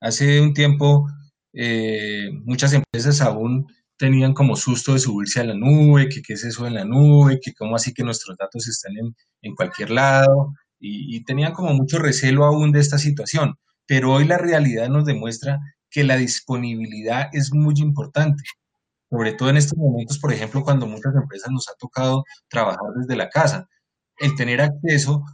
Hace 0.00 0.40
un 0.40 0.54
tiempo, 0.54 1.08
eh, 1.52 2.30
muchas 2.44 2.72
empresas 2.72 3.20
aún 3.20 3.66
tenían 3.96 4.32
como 4.34 4.56
susto 4.56 4.94
de 4.94 5.00
subirse 5.00 5.40
a 5.40 5.44
la 5.44 5.54
nube, 5.54 6.08
que 6.08 6.22
qué 6.22 6.34
es 6.34 6.44
eso 6.44 6.66
en 6.66 6.74
la 6.74 6.84
nube, 6.84 7.40
que 7.42 7.52
cómo 7.54 7.76
así 7.76 7.92
que 7.92 8.04
nuestros 8.04 8.36
datos 8.38 8.68
están 8.68 8.96
en, 8.96 9.14
en 9.42 9.54
cualquier 9.54 9.90
lado, 9.90 10.54
y, 10.78 11.16
y, 11.16 11.24
tenían 11.24 11.52
como 11.52 11.74
mucho 11.74 11.98
recelo 11.98 12.44
aún 12.44 12.72
de 12.72 12.80
esta 12.80 12.98
situación. 12.98 13.56
Pero 13.86 14.14
hoy 14.14 14.26
la 14.26 14.38
realidad 14.38 14.88
nos 14.88 15.04
demuestra 15.04 15.60
que 15.90 16.04
la 16.04 16.16
disponibilidad 16.16 17.28
es 17.32 17.52
muy 17.52 17.74
importante, 17.78 18.42
sobre 19.10 19.32
todo 19.32 19.50
en 19.50 19.56
estos 19.56 19.76
momentos, 19.78 20.18
por 20.18 20.32
ejemplo, 20.32 20.62
cuando 20.62 20.86
muchas 20.86 21.14
empresas 21.14 21.50
nos 21.50 21.68
ha 21.68 21.74
tocado 21.78 22.24
trabajar 22.48 22.80
desde 22.96 23.16
la 23.16 23.28
casa. 23.28 23.68
El 24.18 24.36
tener 24.36 24.60
acceso 24.60 25.24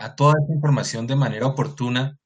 a 0.00 0.14
toda 0.14 0.34
esta 0.40 0.54
información 0.54 1.06
de 1.06 1.16
manera 1.16 1.46
oportuna 1.46 2.18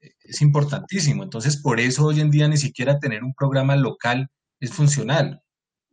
eh, 0.00 0.10
es 0.24 0.42
importantísimo. 0.42 1.22
Entonces, 1.22 1.56
por 1.60 1.80
eso 1.80 2.06
hoy 2.06 2.20
en 2.20 2.30
día 2.30 2.48
ni 2.48 2.56
siquiera 2.56 2.98
tener 2.98 3.24
un 3.24 3.34
programa 3.34 3.76
local 3.76 4.28
es 4.60 4.72
funcional. 4.72 5.42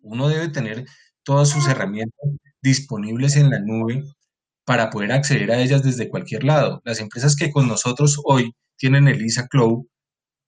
Uno 0.01 0.27
debe 0.29 0.49
tener 0.49 0.85
todas 1.23 1.49
sus 1.49 1.67
herramientas 1.67 2.29
disponibles 2.61 3.35
en 3.35 3.49
la 3.49 3.59
nube 3.59 4.03
para 4.65 4.89
poder 4.89 5.13
acceder 5.13 5.51
a 5.51 5.59
ellas 5.59 5.83
desde 5.83 6.09
cualquier 6.09 6.43
lado. 6.43 6.81
Las 6.83 6.99
empresas 6.99 7.35
que 7.35 7.51
con 7.51 7.67
nosotros 7.67 8.19
hoy 8.25 8.53
tienen 8.77 9.07
el 9.07 9.21
ISA 9.21 9.47
Cloud 9.47 9.85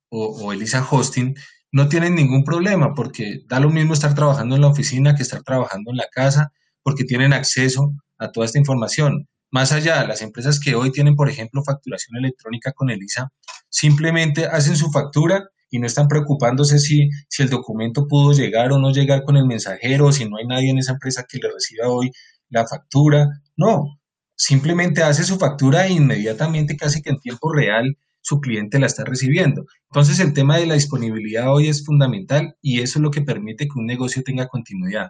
o, 0.09 0.51
Elisa 0.53 0.85
Hosting, 0.89 1.35
no 1.71 1.87
tienen 1.87 2.15
ningún 2.15 2.43
problema 2.43 2.93
porque 2.95 3.41
da 3.47 3.59
lo 3.59 3.69
mismo 3.69 3.93
estar 3.93 4.15
trabajando 4.15 4.55
en 4.55 4.61
la 4.61 4.67
oficina 4.67 5.15
que 5.15 5.23
estar 5.23 5.43
trabajando 5.43 5.91
en 5.91 5.97
la 5.97 6.07
casa 6.11 6.51
porque 6.83 7.03
tienen 7.03 7.33
acceso 7.33 7.93
a 8.17 8.31
toda 8.31 8.45
esta 8.45 8.59
información. 8.59 9.27
Más 9.51 9.71
allá, 9.71 10.05
las 10.05 10.21
empresas 10.21 10.59
que 10.59 10.75
hoy 10.75 10.91
tienen, 10.91 11.15
por 11.15 11.29
ejemplo, 11.29 11.63
facturación 11.63 12.17
electrónica 12.17 12.71
con 12.71 12.89
Elisa, 12.89 13.29
simplemente 13.69 14.45
hacen 14.45 14.75
su 14.75 14.91
factura 14.91 15.49
y 15.69 15.79
no 15.79 15.87
están 15.87 16.07
preocupándose 16.07 16.79
si, 16.79 17.09
si 17.27 17.43
el 17.43 17.49
documento 17.49 18.07
pudo 18.07 18.33
llegar 18.33 18.71
o 18.71 18.79
no 18.79 18.91
llegar 18.91 19.23
con 19.23 19.37
el 19.37 19.45
mensajero, 19.45 20.11
si 20.11 20.27
no 20.27 20.37
hay 20.37 20.45
nadie 20.45 20.71
en 20.71 20.79
esa 20.79 20.93
empresa 20.93 21.25
que 21.27 21.37
le 21.37 21.51
reciba 21.51 21.87
hoy 21.87 22.11
la 22.49 22.67
factura. 22.67 23.27
No, 23.55 23.99
simplemente 24.35 25.03
hace 25.03 25.23
su 25.23 25.37
factura 25.37 25.85
e 25.85 25.93
inmediatamente, 25.93 26.75
casi 26.77 27.01
que 27.01 27.11
en 27.11 27.19
tiempo 27.19 27.51
real, 27.51 27.97
su 28.29 28.39
cliente 28.39 28.77
la 28.77 28.85
está 28.85 29.03
recibiendo. 29.03 29.65
Entonces 29.89 30.19
el 30.19 30.33
tema 30.33 30.57
de 30.57 30.67
la 30.67 30.75
disponibilidad 30.75 31.51
hoy 31.51 31.67
es 31.67 31.83
fundamental 31.83 32.55
y 32.61 32.81
eso 32.81 32.99
es 32.99 33.03
lo 33.03 33.09
que 33.09 33.23
permite 33.23 33.65
que 33.65 33.79
un 33.79 33.87
negocio 33.87 34.21
tenga 34.21 34.47
continuidad. 34.47 35.09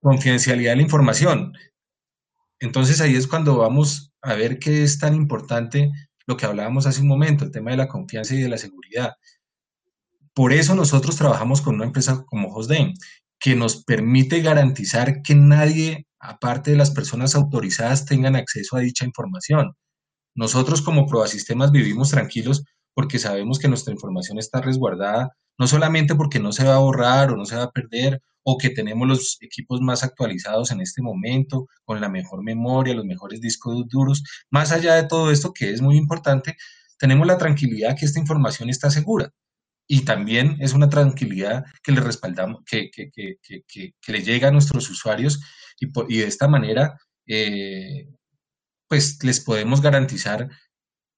Confidencialidad 0.00 0.72
de 0.72 0.76
la 0.76 0.82
información. 0.82 1.52
Entonces 2.58 3.00
ahí 3.00 3.14
es 3.14 3.28
cuando 3.28 3.58
vamos 3.58 4.12
a 4.22 4.34
ver 4.34 4.58
qué 4.58 4.82
es 4.82 4.98
tan 4.98 5.14
importante 5.14 5.92
lo 6.26 6.36
que 6.36 6.46
hablábamos 6.46 6.86
hace 6.86 7.00
un 7.00 7.06
momento, 7.06 7.44
el 7.44 7.52
tema 7.52 7.70
de 7.70 7.76
la 7.76 7.86
confianza 7.86 8.34
y 8.34 8.42
de 8.42 8.48
la 8.48 8.58
seguridad. 8.58 9.12
Por 10.34 10.52
eso 10.52 10.74
nosotros 10.74 11.16
trabajamos 11.16 11.62
con 11.62 11.76
una 11.76 11.84
empresa 11.84 12.24
como 12.26 12.52
Hostdame, 12.52 12.94
que 13.38 13.54
nos 13.54 13.84
permite 13.84 14.40
garantizar 14.40 15.22
que 15.22 15.36
nadie, 15.36 16.08
aparte 16.18 16.72
de 16.72 16.76
las 16.76 16.90
personas 16.90 17.36
autorizadas, 17.36 18.04
tengan 18.04 18.34
acceso 18.34 18.76
a 18.76 18.80
dicha 18.80 19.04
información. 19.04 19.76
Nosotros 20.38 20.82
como 20.82 21.08
Sistemas 21.26 21.72
vivimos 21.72 22.10
tranquilos 22.10 22.62
porque 22.94 23.18
sabemos 23.18 23.58
que 23.58 23.66
nuestra 23.66 23.92
información 23.92 24.38
está 24.38 24.60
resguardada, 24.60 25.32
no 25.58 25.66
solamente 25.66 26.14
porque 26.14 26.38
no 26.38 26.52
se 26.52 26.64
va 26.64 26.76
a 26.76 26.78
borrar 26.78 27.32
o 27.32 27.36
no 27.36 27.44
se 27.44 27.56
va 27.56 27.64
a 27.64 27.72
perder, 27.72 28.22
o 28.44 28.56
que 28.56 28.70
tenemos 28.70 29.08
los 29.08 29.38
equipos 29.40 29.80
más 29.80 30.04
actualizados 30.04 30.70
en 30.70 30.80
este 30.80 31.02
momento, 31.02 31.66
con 31.84 32.00
la 32.00 32.08
mejor 32.08 32.44
memoria, 32.44 32.94
los 32.94 33.04
mejores 33.04 33.40
discos 33.40 33.84
duros. 33.88 34.22
Más 34.48 34.70
allá 34.70 34.94
de 34.94 35.08
todo 35.08 35.32
esto, 35.32 35.52
que 35.52 35.72
es 35.72 35.82
muy 35.82 35.96
importante, 35.96 36.56
tenemos 37.00 37.26
la 37.26 37.36
tranquilidad 37.36 37.96
que 37.98 38.06
esta 38.06 38.20
información 38.20 38.70
está 38.70 38.90
segura. 38.92 39.32
Y 39.88 40.04
también 40.04 40.56
es 40.60 40.72
una 40.72 40.88
tranquilidad 40.88 41.64
que 41.82 41.90
le 41.90 42.00
respaldamos, 42.00 42.62
que, 42.64 42.90
que, 42.92 43.10
que, 43.10 43.38
que 44.00 44.12
le 44.12 44.22
llega 44.22 44.48
a 44.48 44.52
nuestros 44.52 44.88
usuarios 44.88 45.40
y, 45.80 45.88
y 46.08 46.18
de 46.18 46.28
esta 46.28 46.46
manera, 46.46 46.96
eh, 47.26 48.06
pues 48.88 49.22
les 49.22 49.40
podemos 49.40 49.80
garantizar 49.80 50.48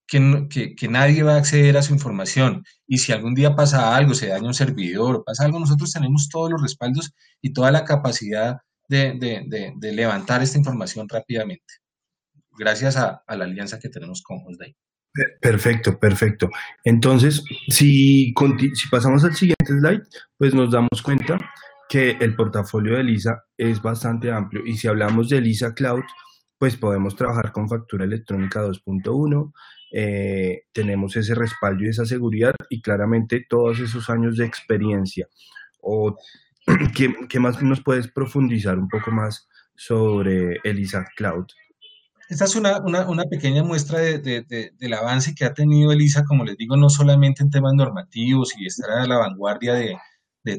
que, 0.07 0.75
que, 0.75 0.87
nadie 0.89 1.23
va 1.23 1.35
a 1.35 1.37
acceder 1.37 1.77
a 1.77 1.81
su 1.81 1.93
información. 1.93 2.65
Y 2.85 2.97
si 2.97 3.13
algún 3.13 3.33
día 3.33 3.55
pasa 3.55 3.95
algo, 3.95 4.13
se 4.13 4.27
daña 4.27 4.47
un 4.47 4.53
servidor 4.53 5.23
pasa 5.25 5.45
algo, 5.45 5.59
nosotros 5.59 5.93
tenemos 5.93 6.27
todos 6.27 6.51
los 6.51 6.61
respaldos 6.61 7.13
y 7.41 7.53
toda 7.53 7.71
la 7.71 7.85
capacidad 7.85 8.57
de, 8.89 9.17
de, 9.17 9.73
de, 9.77 9.91
levantar 9.93 10.43
esta 10.43 10.57
información 10.57 11.07
rápidamente, 11.07 11.75
gracias 12.57 12.97
a, 12.97 13.23
la 13.25 13.45
alianza 13.45 13.79
que 13.79 13.87
tenemos 13.87 14.21
con 14.21 14.39
Hostday. 14.45 14.75
Perfecto, 15.39 15.97
perfecto. 15.97 16.49
Entonces, 16.83 17.41
si, 17.69 18.33
si 18.73 18.89
pasamos 18.89 19.23
al 19.23 19.33
siguiente 19.35 19.65
slide, 19.65 20.03
pues 20.37 20.53
nos 20.53 20.71
damos 20.71 21.01
cuenta 21.01 21.37
que 21.87 22.11
el 22.19 22.35
portafolio 22.35 22.97
de 22.97 23.03
Lisa 23.03 23.43
es 23.57 23.81
bastante 23.81 24.29
amplio. 24.29 24.65
Y 24.65 24.77
si 24.77 24.89
hablamos 24.89 25.29
de 25.29 25.39
Lisa 25.39 25.73
Cloud, 25.73 26.03
pues 26.61 26.77
podemos 26.77 27.15
trabajar 27.15 27.51
con 27.51 27.67
factura 27.67 28.05
electrónica 28.05 28.61
2.1, 28.61 29.51
eh, 29.93 30.65
tenemos 30.71 31.15
ese 31.15 31.33
respaldo 31.33 31.83
y 31.83 31.87
esa 31.87 32.05
seguridad 32.05 32.53
y 32.69 32.83
claramente 32.83 33.43
todos 33.49 33.79
esos 33.79 34.11
años 34.11 34.37
de 34.37 34.45
experiencia. 34.45 35.27
O, 35.81 36.15
¿qué, 36.95 37.39
más 37.39 37.63
nos 37.63 37.81
puedes 37.81 38.09
profundizar 38.09 38.77
un 38.77 38.89
poco 38.89 39.09
más 39.09 39.49
sobre 39.75 40.59
Elisa 40.63 41.03
Cloud? 41.15 41.47
Esta 42.29 42.45
es 42.45 42.55
una, 42.55 42.77
una, 42.79 43.23
pequeña 43.23 43.63
muestra 43.63 43.97
de, 43.97 44.71
del 44.77 44.93
avance 44.93 45.33
que 45.33 45.45
ha 45.45 45.55
tenido 45.55 45.91
Elisa, 45.91 46.23
como 46.25 46.45
les 46.45 46.57
digo, 46.57 46.77
no 46.77 46.91
solamente 46.91 47.41
en 47.41 47.49
temas 47.49 47.73
normativos 47.73 48.53
y 48.55 48.67
estar 48.67 48.91
a 48.91 49.07
la 49.07 49.17
vanguardia 49.17 49.73
de, 49.73 49.97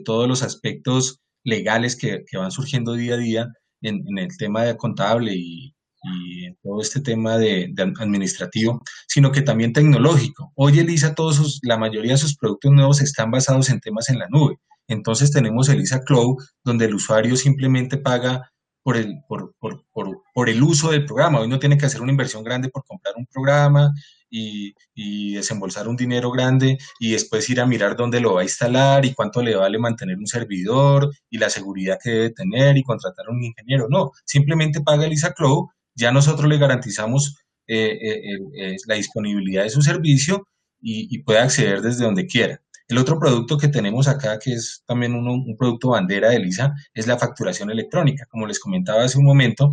todos 0.05 0.27
los 0.27 0.43
aspectos 0.43 1.21
legales 1.45 1.95
que, 1.95 2.25
van 2.37 2.51
surgiendo 2.51 2.95
día 2.95 3.15
a 3.15 3.19
día 3.19 3.53
en, 3.83 4.03
en 4.09 4.19
el 4.19 4.37
tema 4.37 4.65
de 4.65 4.77
contable 4.77 5.33
y, 5.37 5.77
y 6.03 6.53
todo 6.63 6.81
este 6.81 7.01
tema 7.01 7.39
de, 7.39 7.73
administrativo, 8.01 8.83
sino 9.07 9.33
que 9.33 9.43
también 9.43 9.73
tecnológico. 9.73 10.53
Hoy 10.57 10.79
Elisa, 10.79 11.15
todos 11.15 11.61
la 11.63 11.79
mayoría 11.79 12.13
de 12.13 12.19
sus 12.19 12.37
productos 12.37 12.73
nuevos 12.73 13.01
están 13.01 13.31
basados 13.31 13.71
en 13.71 13.81
temas 13.81 14.09
en 14.11 14.19
la 14.19 14.29
nube. 14.29 14.57
Entonces 14.89 15.31
tenemos 15.31 15.69
Elisa 15.69 16.01
Cloud, 16.01 16.37
donde 16.65 16.87
el 16.87 16.95
usuario 16.95 17.37
simplemente 17.37 17.97
paga 17.99 18.53
por 18.83 18.97
el, 18.97 19.23
por, 19.29 19.55
por, 19.61 19.85
por, 19.93 20.23
por, 20.35 20.49
el 20.49 20.63
uso 20.63 20.91
del 20.91 21.05
programa. 21.05 21.41
Hoy 21.41 21.49
no 21.49 21.61
tiene 21.61 21.79
que 21.79 21.87
hacer 21.87 22.03
una 22.03 22.11
inversión 22.11 22.43
grande 22.43 22.69
por 22.69 22.85
comprar 22.85 23.15
un 23.17 23.27
programa 23.27 23.93
y, 24.29 24.75
y, 24.93 25.35
desembolsar 25.35 25.87
un 25.87 25.97
dinero 25.97 26.33
grande 26.33 26.79
y 26.99 27.13
después 27.13 27.49
ir 27.49 27.61
a 27.61 27.67
mirar 27.67 27.97
dónde 27.97 28.21
lo 28.21 28.35
va 28.35 28.41
a 28.41 28.45
instalar 28.45 29.05
y 29.05 29.15
cuánto 29.15 29.41
le 29.41 29.55
vale 29.55 29.79
mantener 29.79 30.19
un 30.19 30.27
servidor 30.27 31.11
y 31.31 31.39
la 31.39 31.49
seguridad 31.49 31.99
que 32.03 32.11
debe 32.11 32.31
tener 32.31 32.77
y 32.77 32.83
contratar 32.83 33.29
un 33.29 33.43
ingeniero. 33.45 33.87
No, 33.89 34.11
simplemente 34.25 34.81
paga 34.81 35.07
Elisa 35.07 35.33
Cloud 35.33 35.69
ya 35.95 36.13
nosotros 36.13 36.49
le 36.49 36.59
garantizamos 36.59 37.37
eh, 37.67 37.99
eh, 38.03 38.39
eh, 38.57 38.77
la 38.87 38.97
disponibilidad 38.97 39.63
de 39.63 39.71
su 39.71 39.83
servicio 39.83 40.47
y, 40.81 41.19
puede 41.23 41.39
acceder 41.39 41.81
desde 41.81 42.05
donde 42.05 42.27
quiera. 42.27 42.61
El 42.89 42.99
otro 42.99 43.19
producto 43.19 43.57
que 43.57 43.69
tenemos 43.69 44.09
acá, 44.09 44.39
que 44.39 44.53
es 44.53 44.83
también 44.85 45.15
un, 45.15 45.57
producto 45.57 45.91
bandera 45.91 46.31
de 46.31 46.41
Lisa, 46.41 46.75
es 46.93 47.07
la 47.07 47.19
facturación 47.19 47.71
electrónica. 47.71 48.27
Como 48.29 48.47
les 48.47 48.59
comentaba 48.59 49.05
hace 49.05 49.19
un 49.19 49.25
momento, 49.25 49.71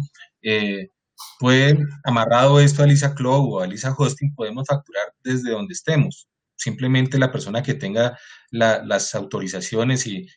puede, 1.39 1.79
amarrado 2.03 2.59
esto 2.59 2.83
a 2.83 2.85
Lisa 2.85 3.15
Cloud 3.15 3.53
o 3.53 3.59
a 3.61 3.67
Lisa 3.67 3.95
Hosting, 3.97 4.35
podemos 4.35 4.67
facturar 4.67 5.13
desde 5.23 5.51
donde 5.51 5.73
estemos 5.73 6.29
simplemente 6.59 7.17
la 7.17 7.31
persona 7.31 7.63
que 7.63 7.73
tenga 7.73 8.17
las 8.51 9.15
autorizaciones 9.15 10.07
y, 10.07 10.27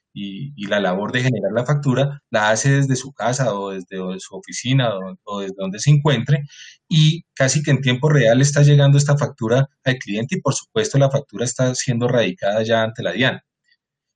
la 0.66 0.80
labor 0.80 1.12
de 1.12 1.22
generar 1.22 1.52
la 1.54 1.64
factura 1.64 2.22
la 2.30 2.50
hace 2.50 2.70
desde 2.72 2.96
su 2.96 3.12
casa 3.12 3.54
o 3.54 3.70
desde 3.70 3.98
su 4.18 4.36
oficina 4.36 4.90
o, 5.24 5.40
desde 5.40 5.54
donde 5.56 5.78
se 5.78 5.90
encuentre 5.90 6.44
y 6.88 7.24
casi 7.34 7.62
que 7.62 7.70
en 7.70 7.80
tiempo 7.80 8.08
real 8.08 8.40
está 8.40 8.62
llegando 8.62 8.98
esta 8.98 9.16
factura 9.16 9.68
al 9.84 9.96
cliente 9.96 10.36
y 10.36 10.40
por 10.40 10.54
supuesto 10.54 10.98
la 10.98 11.10
factura 11.10 11.44
está 11.44 11.74
siendo 11.74 12.08
radicada 12.08 12.62
ya 12.62 12.82
ante 12.82 13.02
la 13.02 13.12
DIAN. 13.12 13.40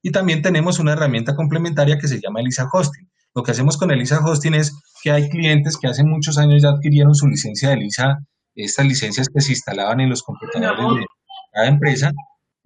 Y 0.01 0.11
también 0.11 0.41
tenemos 0.41 0.79
una 0.79 0.93
herramienta 0.93 1.35
complementaria 1.35 1.97
que 1.97 2.07
se 2.07 2.19
llama 2.21 2.41
Elisa 2.41 2.69
Hosting. 2.71 3.09
Lo 3.33 3.43
que 3.43 3.51
hacemos 3.51 3.77
con 3.77 3.91
Elisa 3.91 4.19
Hosting 4.23 4.53
es 4.53 4.73
que 5.01 5.11
hay 5.11 5.29
clientes 5.29 5.77
que 5.77 5.87
hace 5.87 6.03
muchos 6.03 6.37
años 6.37 6.61
ya 6.61 6.69
adquirieron 6.69 7.13
su 7.13 7.27
licencia 7.27 7.69
de 7.69 7.75
Elisa, 7.75 8.19
estas 8.55 8.85
licencias 8.85 9.27
que 9.33 9.41
se 9.41 9.51
instalaban 9.51 9.99
en 9.99 10.09
los 10.09 10.23
computadores 10.23 11.01
de, 11.01 11.05
cada 11.51 11.67
empresa 11.67 12.11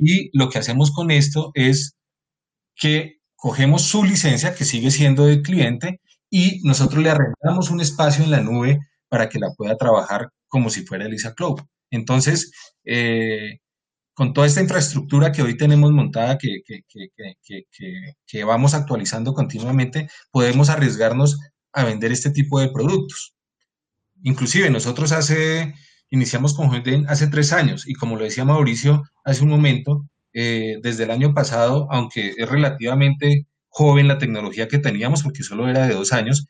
y 0.01 0.35
lo 0.37 0.49
que 0.49 0.59
hacemos 0.59 0.91
con 0.91 1.11
esto 1.11 1.51
es 1.53 1.95
que 2.75 3.19
cogemos 3.35 3.83
su 3.83 4.03
licencia, 4.03 4.55
que 4.55 4.65
sigue 4.65 4.91
siendo 4.91 5.25
del 5.27 5.43
cliente, 5.43 6.01
y 6.29 6.61
nosotros 6.63 7.03
le 7.03 7.11
arrendamos 7.11 7.69
un 7.69 7.81
espacio 7.81 8.23
en 8.23 8.31
la 8.31 8.41
nube 8.41 8.79
para 9.09 9.29
que 9.29 9.39
la 9.39 9.51
pueda 9.55 9.77
trabajar 9.77 10.29
como 10.47 10.69
si 10.69 10.85
fuera 10.85 11.05
Elisa 11.05 11.33
Cloud. 11.33 11.61
Entonces, 11.91 12.51
eh, 12.85 13.59
con 14.13 14.33
toda 14.33 14.47
esta 14.47 14.61
infraestructura 14.61 15.31
que 15.31 15.41
hoy 15.43 15.55
tenemos 15.57 15.91
montada, 15.91 16.37
que, 16.37 16.61
que, 16.65 16.81
que, 16.87 17.65
que, 18.27 18.43
vamos 18.43 18.73
actualizando 18.73 19.33
continuamente, 19.33 20.09
podemos 20.31 20.69
arriesgarnos 20.69 21.39
a 21.73 21.83
vender 21.83 22.11
este 22.11 22.31
tipo 22.31 22.59
de 22.59 22.69
productos. 22.69 23.35
Inclusive 24.23 24.69
nosotros 24.69 25.11
hace 25.11 25.73
Iniciamos 26.11 26.53
con 26.53 26.67
Hotden 26.69 27.05
hace 27.07 27.27
tres 27.27 27.53
años 27.53 27.87
y 27.87 27.93
como 27.93 28.17
lo 28.17 28.25
decía 28.25 28.45
Mauricio 28.45 29.03
hace 29.23 29.43
un 29.43 29.49
momento, 29.49 30.05
eh, 30.33 30.77
desde 30.83 31.05
el 31.05 31.11
año 31.11 31.33
pasado, 31.33 31.87
aunque 31.89 32.33
es 32.37 32.49
relativamente 32.49 33.47
joven 33.69 34.07
la 34.07 34.17
tecnología 34.17 34.67
que 34.67 34.77
teníamos, 34.77 35.23
porque 35.23 35.43
solo 35.43 35.69
era 35.69 35.87
de 35.87 35.93
dos 35.95 36.13
años, 36.13 36.47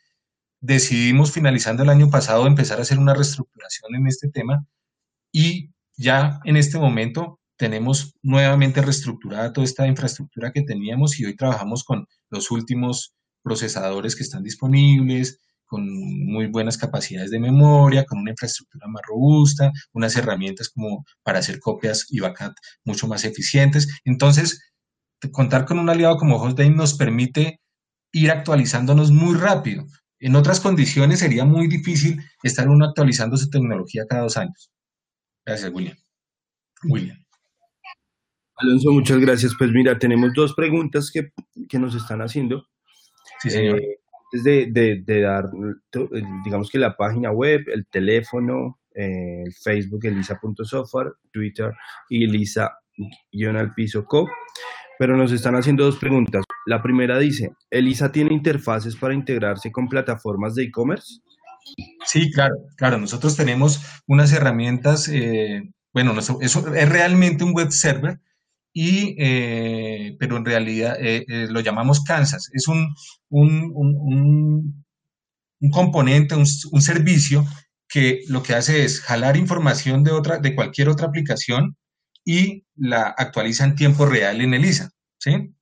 decidimos 0.59 1.31
finalizando 1.31 1.83
el 1.83 1.89
año 1.89 2.09
pasado 2.09 2.47
empezar 2.47 2.79
a 2.79 2.81
hacer 2.81 2.99
una 2.99 3.13
reestructuración 3.13 3.95
en 3.95 4.07
este 4.07 4.29
tema 4.29 4.65
y 5.31 5.71
ya 5.95 6.39
en 6.45 6.57
este 6.57 6.77
momento 6.79 7.39
tenemos 7.55 8.15
nuevamente 8.23 8.81
reestructurada 8.81 9.53
toda 9.53 9.65
esta 9.65 9.87
infraestructura 9.87 10.51
que 10.51 10.63
teníamos 10.63 11.19
y 11.19 11.25
hoy 11.25 11.35
trabajamos 11.35 11.83
con 11.83 12.07
los 12.31 12.49
últimos 12.49 13.13
procesadores 13.43 14.15
que 14.15 14.23
están 14.23 14.43
disponibles, 14.43 15.39
con 15.71 15.87
muy 15.87 16.47
buenas 16.47 16.77
capacidades 16.77 17.31
de 17.31 17.39
memoria, 17.39 18.03
con 18.03 18.19
una 18.19 18.31
infraestructura 18.31 18.89
más 18.89 19.03
robusta, 19.07 19.71
unas 19.93 20.17
herramientas 20.17 20.67
como 20.67 21.05
para 21.23 21.39
hacer 21.39 21.61
copias 21.61 22.07
y 22.09 22.19
backup 22.19 22.53
mucho 22.83 23.07
más 23.07 23.23
eficientes. 23.23 23.87
Entonces, 24.03 24.73
contar 25.31 25.63
con 25.63 25.79
un 25.79 25.89
aliado 25.89 26.17
como 26.17 26.35
Hostdame 26.35 26.75
nos 26.75 26.95
permite 26.95 27.61
ir 28.11 28.31
actualizándonos 28.31 29.11
muy 29.11 29.37
rápido. 29.37 29.85
En 30.19 30.35
otras 30.35 30.59
condiciones 30.59 31.19
sería 31.19 31.45
muy 31.45 31.69
difícil 31.69 32.21
estar 32.43 32.67
uno 32.67 32.83
actualizando 32.83 33.37
su 33.37 33.49
tecnología 33.49 34.03
cada 34.09 34.23
dos 34.23 34.35
años. 34.35 34.69
Gracias, 35.45 35.71
William. 35.73 35.95
William. 36.83 37.17
Alonso, 38.57 38.91
muchas 38.91 39.19
gracias. 39.19 39.53
Pues 39.57 39.71
mira, 39.71 39.97
tenemos 39.97 40.33
dos 40.35 40.53
preguntas 40.53 41.09
que, 41.11 41.31
que 41.69 41.79
nos 41.79 41.95
están 41.95 42.21
haciendo. 42.21 42.67
Sí, 43.39 43.49
señor. 43.49 43.79
Eh, 43.79 44.00
de, 44.31 45.01
de, 45.05 45.21
dar, 45.21 45.49
digamos 46.43 46.69
que 46.69 46.79
la 46.79 46.95
página 46.95 47.31
web, 47.31 47.61
el 47.67 47.85
teléfono, 47.87 48.79
eh, 48.95 49.43
el 49.45 49.53
Facebook, 49.53 50.05
elisa.software, 50.05 51.13
Twitter 51.31 51.71
y 52.09 52.23
elisa-al 52.23 53.73
co. 54.07 54.29
Pero 54.99 55.17
nos 55.17 55.31
están 55.31 55.55
haciendo 55.55 55.83
dos 55.83 55.97
preguntas. 55.97 56.43
La 56.65 56.81
primera 56.81 57.17
dice, 57.17 57.51
¿Elisa 57.69 58.11
tiene 58.11 58.33
interfaces 58.33 58.95
para 58.95 59.15
integrarse 59.15 59.71
con 59.71 59.87
plataformas 59.87 60.55
de 60.55 60.63
e-commerce? 60.63 61.21
Sí, 62.05 62.31
claro, 62.31 62.55
claro. 62.77 62.99
Nosotros 62.99 63.35
tenemos 63.35 63.83
unas 64.07 64.31
herramientas, 64.31 65.07
eh, 65.07 65.61
bueno, 65.93 66.17
eso 66.19 66.39
es 66.41 66.89
realmente 66.89 67.43
un 67.43 67.53
web 67.53 67.71
server 67.71 68.19
y, 68.73 69.15
eh, 69.19 70.15
pero 70.19 70.37
en 70.37 70.45
realidad 70.45 70.95
eh, 70.99 71.25
eh, 71.27 71.47
lo 71.49 71.59
llamamos 71.59 72.03
Kansas. 72.03 72.49
Es 72.53 72.67
un, 72.67 72.93
un, 73.29 73.71
un, 75.59 75.71
componente, 75.71 76.35
un, 76.35 76.81
servicio 76.81 77.45
que 77.87 78.21
lo 78.29 78.41
que 78.43 78.55
hace 78.55 78.83
es 78.85 79.01
jalar 79.01 79.37
información 79.37 80.03
de, 80.03 80.11
otra, 80.11 80.39
de 80.39 80.55
cualquier 80.55 80.89
otra 80.89 81.07
aplicación 81.07 81.75
y 82.25 82.65
la 82.75 83.03
actualiza 83.17 83.65
en 83.65 83.75
tiempo 83.75 84.05
real 84.05 84.41
en 84.41 84.53
ELISA. 84.53 84.89
¿sí? 85.19 85.53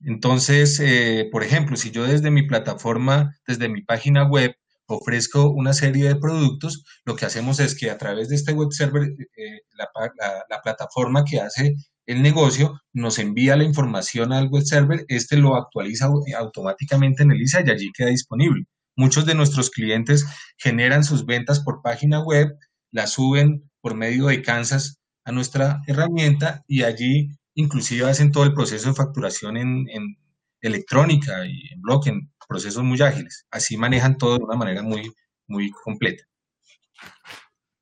Entonces, 0.00 0.82
por 1.30 1.44
ejemplo, 1.44 1.76
si 1.76 1.90
yo 1.90 2.06
desde 2.06 2.30
mi 2.30 2.42
plataforma, 2.42 3.36
desde 3.46 3.68
mi 3.68 3.82
página 3.82 4.24
web, 4.24 4.54
ofrezco 4.94 5.50
una 5.50 5.72
serie 5.72 6.08
de 6.08 6.16
productos, 6.16 6.84
lo 7.04 7.16
que 7.16 7.26
hacemos 7.26 7.60
es 7.60 7.74
que 7.74 7.90
a 7.90 7.98
través 7.98 8.28
de 8.28 8.36
este 8.36 8.52
web 8.52 8.72
server, 8.72 9.04
eh, 9.36 9.60
la, 9.76 10.60
plataforma 10.62 11.24
que 11.24 11.40
hace 11.40 11.76
el 12.06 12.22
negocio 12.22 12.80
nos 12.92 13.18
envía 13.18 13.56
la 13.56 13.64
información 13.64 14.32
al 14.32 14.48
web 14.48 14.64
server, 14.64 15.04
este 15.08 15.36
lo 15.36 15.56
actualiza 15.56 16.10
automáticamente 16.38 17.22
en 17.22 17.32
ELISA 17.32 17.62
y 17.64 17.70
allí 17.70 17.90
queda 17.92 18.08
disponible. 18.08 18.64
Muchos 18.96 19.26
de 19.26 19.34
nuestros 19.34 19.70
clientes 19.70 20.26
generan 20.58 21.04
sus 21.04 21.24
ventas 21.24 21.60
por 21.60 21.82
página 21.82 22.20
web, 22.22 22.56
las 22.90 23.12
suben 23.12 23.70
por 23.80 23.94
medio 23.94 24.26
de 24.26 24.42
Kansas 24.42 24.98
a 25.24 25.32
nuestra 25.32 25.80
herramienta 25.86 26.64
y 26.66 26.82
allí 26.82 27.30
inclusive 27.54 28.08
hacen 28.08 28.32
todo 28.32 28.44
el 28.44 28.54
proceso 28.54 28.88
de 28.88 28.94
facturación 28.94 29.56
en, 29.56 30.16
electrónica 30.60 31.44
y 31.46 31.72
en 31.72 31.80
bloque, 31.80 32.10
en 32.10 32.30
procesos 32.48 32.82
muy 32.82 33.00
ágiles. 33.00 33.46
Así 33.50 33.76
manejan 33.76 34.18
todo 34.18 34.38
de 34.38 34.44
una 34.44 34.56
manera 34.56 34.82
muy, 34.82 35.12
muy 35.46 35.70
completa. 35.70 36.24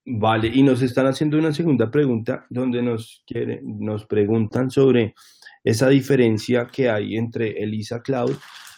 Vale, 0.04 0.48
y 0.48 0.62
nos 0.62 0.80
están 0.80 1.06
haciendo 1.06 1.38
una 1.38 1.52
segunda 1.52 1.90
pregunta 1.90 2.46
donde 2.48 2.82
nos, 2.82 3.22
quiere, 3.26 3.60
nos 3.62 4.06
preguntan 4.06 4.70
sobre 4.70 5.14
esa 5.62 5.88
diferencia 5.88 6.66
que 6.66 6.88
hay 6.88 7.16
entre 7.16 7.62
Elisa 7.62 8.00
Cloud 8.00 8.36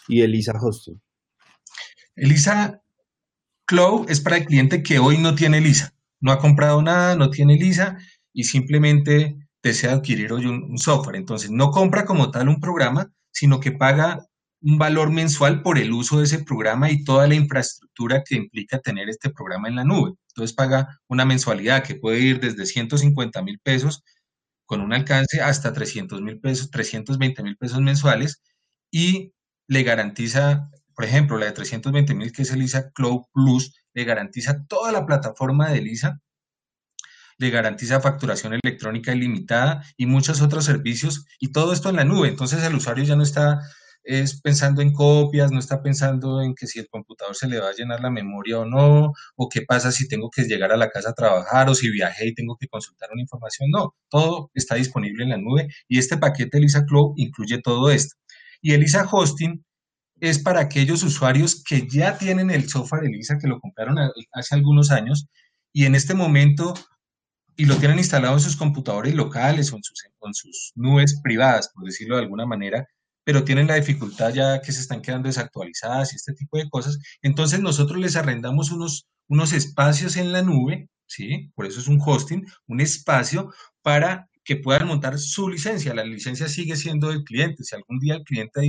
y 0.09 0.21
Elisa 0.21 0.53
Hosting. 0.59 1.01
Elisa 2.15 2.81
Cloud 3.65 4.09
es 4.09 4.19
para 4.19 4.37
el 4.37 4.45
cliente 4.45 4.83
que 4.83 4.99
hoy 4.99 5.17
no 5.17 5.33
tiene 5.33 5.59
Elisa, 5.59 5.93
no 6.19 6.33
ha 6.33 6.39
comprado 6.39 6.81
nada, 6.81 7.15
no 7.15 7.29
tiene 7.29 7.55
Elisa 7.55 7.97
y 8.33 8.43
simplemente 8.43 9.37
desea 9.63 9.93
adquirir 9.93 10.33
hoy 10.33 10.45
un, 10.45 10.77
software. 10.77 11.15
Entonces, 11.15 11.49
no 11.49 11.71
compra 11.71 12.05
como 12.05 12.31
tal 12.31 12.49
un 12.49 12.59
programa, 12.59 13.11
sino 13.31 13.59
que 13.59 13.71
paga 13.71 14.19
un 14.61 14.77
valor 14.77 15.09
mensual 15.11 15.63
por 15.63 15.77
el 15.77 15.91
uso 15.91 16.19
de 16.19 16.25
ese 16.25 16.43
programa 16.43 16.91
y 16.91 17.03
toda 17.03 17.27
la 17.27 17.35
infraestructura 17.35 18.23
que 18.23 18.35
implica 18.35 18.79
tener 18.79 19.09
este 19.09 19.31
programa 19.31 19.67
en 19.67 19.75
la 19.75 19.83
nube. 19.83 20.13
Entonces 20.29 20.55
paga 20.55 20.99
una 21.07 21.25
mensualidad 21.25 21.83
que 21.83 21.95
puede 21.95 22.19
ir 22.19 22.39
desde 22.39 22.65
150 22.65 23.41
mil 23.41 23.59
pesos 23.59 24.03
con 24.65 24.81
un 24.81 24.93
alcance 24.93 25.41
hasta 25.41 25.73
300 25.73 26.21
mil 26.21 26.39
pesos, 26.39 26.69
320 26.71 27.43
mil 27.43 27.57
pesos 27.57 27.81
mensuales 27.81 28.41
y 28.91 29.33
le 29.67 29.83
garantiza, 29.83 30.69
por 30.95 31.05
ejemplo, 31.05 31.37
la 31.37 31.47
de 31.47 31.53
320 31.53 32.13
mil 32.13 32.31
que 32.31 32.43
es 32.43 32.51
Elisa 32.51 32.91
Cloud 32.91 33.23
Plus, 33.33 33.73
le 33.93 34.03
garantiza 34.03 34.63
toda 34.67 34.91
la 34.91 35.05
plataforma 35.05 35.69
de 35.69 35.79
Elisa 35.79 36.19
le 37.41 37.49
garantiza 37.49 37.99
facturación 37.99 38.53
electrónica 38.53 39.13
ilimitada 39.13 39.83
y 39.97 40.05
muchos 40.05 40.41
otros 40.41 40.63
servicios 40.65 41.25
y 41.39 41.51
todo 41.51 41.73
esto 41.73 41.89
en 41.89 41.95
la 41.95 42.05
nube. 42.05 42.27
Entonces 42.27 42.63
el 42.63 42.75
usuario 42.75 43.03
ya 43.03 43.15
no 43.15 43.23
está 43.23 43.61
es 44.03 44.41
pensando 44.41 44.81
en 44.81 44.93
copias, 44.93 45.51
no 45.51 45.59
está 45.59 45.81
pensando 45.81 46.41
en 46.41 46.55
que 46.55 46.67
si 46.67 46.79
el 46.79 46.87
computador 46.89 47.35
se 47.35 47.47
le 47.47 47.59
va 47.59 47.69
a 47.69 47.73
llenar 47.73 48.01
la 48.01 48.09
memoria 48.09 48.59
o 48.59 48.65
no, 48.65 49.13
o 49.35 49.49
qué 49.49 49.61
pasa 49.61 49.91
si 49.91 50.07
tengo 50.07 50.29
que 50.29 50.43
llegar 50.43 50.71
a 50.71 50.77
la 50.77 50.89
casa 50.89 51.11
a 51.11 51.13
trabajar 51.13 51.69
o 51.69 51.75
si 51.75 51.91
viajé 51.91 52.27
y 52.27 52.33
tengo 52.33 52.57
que 52.59 52.67
consultar 52.67 53.09
una 53.11 53.21
información. 53.21 53.69
No, 53.71 53.95
todo 54.09 54.51
está 54.53 54.75
disponible 54.75 55.23
en 55.23 55.29
la 55.31 55.37
nube 55.37 55.67
y 55.87 55.99
este 55.99 56.17
paquete 56.17 56.57
Elisa 56.57 56.85
Cloud 56.85 57.13
incluye 57.17 57.59
todo 57.61 57.91
esto. 57.91 58.15
Y 58.61 58.73
Elisa 58.73 59.07
Hosting 59.11 59.63
es 60.19 60.39
para 60.39 60.61
aquellos 60.61 61.03
usuarios 61.03 61.63
que 61.63 61.87
ya 61.87 62.17
tienen 62.17 62.51
el 62.51 62.69
software 62.69 63.05
Elisa, 63.05 63.37
que 63.39 63.47
lo 63.47 63.59
compraron 63.59 63.97
hace 64.31 64.55
algunos 64.55 64.91
años 64.91 65.27
y 65.73 65.85
en 65.85 65.95
este 65.95 66.13
momento 66.13 66.73
y 67.61 67.65
lo 67.65 67.77
tienen 67.77 67.99
instalado 67.99 68.33
en 68.33 68.39
sus 68.39 68.55
computadores 68.55 69.13
locales 69.13 69.71
o 69.71 69.75
en 69.75 69.83
sus, 69.83 70.03
en 70.03 70.33
sus 70.33 70.71
nubes 70.73 71.21
privadas, 71.21 71.69
por 71.71 71.85
decirlo 71.85 72.15
de 72.15 72.23
alguna 72.23 72.47
manera, 72.47 72.87
pero 73.23 73.43
tienen 73.43 73.67
la 73.67 73.75
dificultad 73.75 74.33
ya 74.33 74.59
que 74.63 74.71
se 74.71 74.81
están 74.81 75.03
quedando 75.03 75.27
desactualizadas 75.27 76.11
y 76.11 76.15
este 76.15 76.33
tipo 76.33 76.57
de 76.57 76.67
cosas. 76.71 76.97
Entonces 77.21 77.59
nosotros 77.59 77.99
les 77.99 78.15
arrendamos 78.15 78.71
unos, 78.71 79.05
unos 79.27 79.53
espacios 79.53 80.17
en 80.17 80.31
la 80.31 80.41
nube, 80.41 80.89
¿sí? 81.05 81.51
Por 81.53 81.67
eso 81.67 81.79
es 81.79 81.87
un 81.87 82.01
hosting, 82.03 82.47
un 82.65 82.81
espacio 82.81 83.53
para 83.83 84.27
que 84.43 84.55
puedan 84.55 84.87
montar 84.87 85.19
su 85.19 85.47
licencia. 85.47 85.93
La 85.93 86.03
licencia 86.03 86.47
sigue 86.47 86.75
siendo 86.75 87.09
del 87.09 87.23
cliente. 87.23 87.63
Si 87.63 87.75
algún 87.75 87.99
día 87.99 88.15
el 88.15 88.23
cliente 88.23 88.61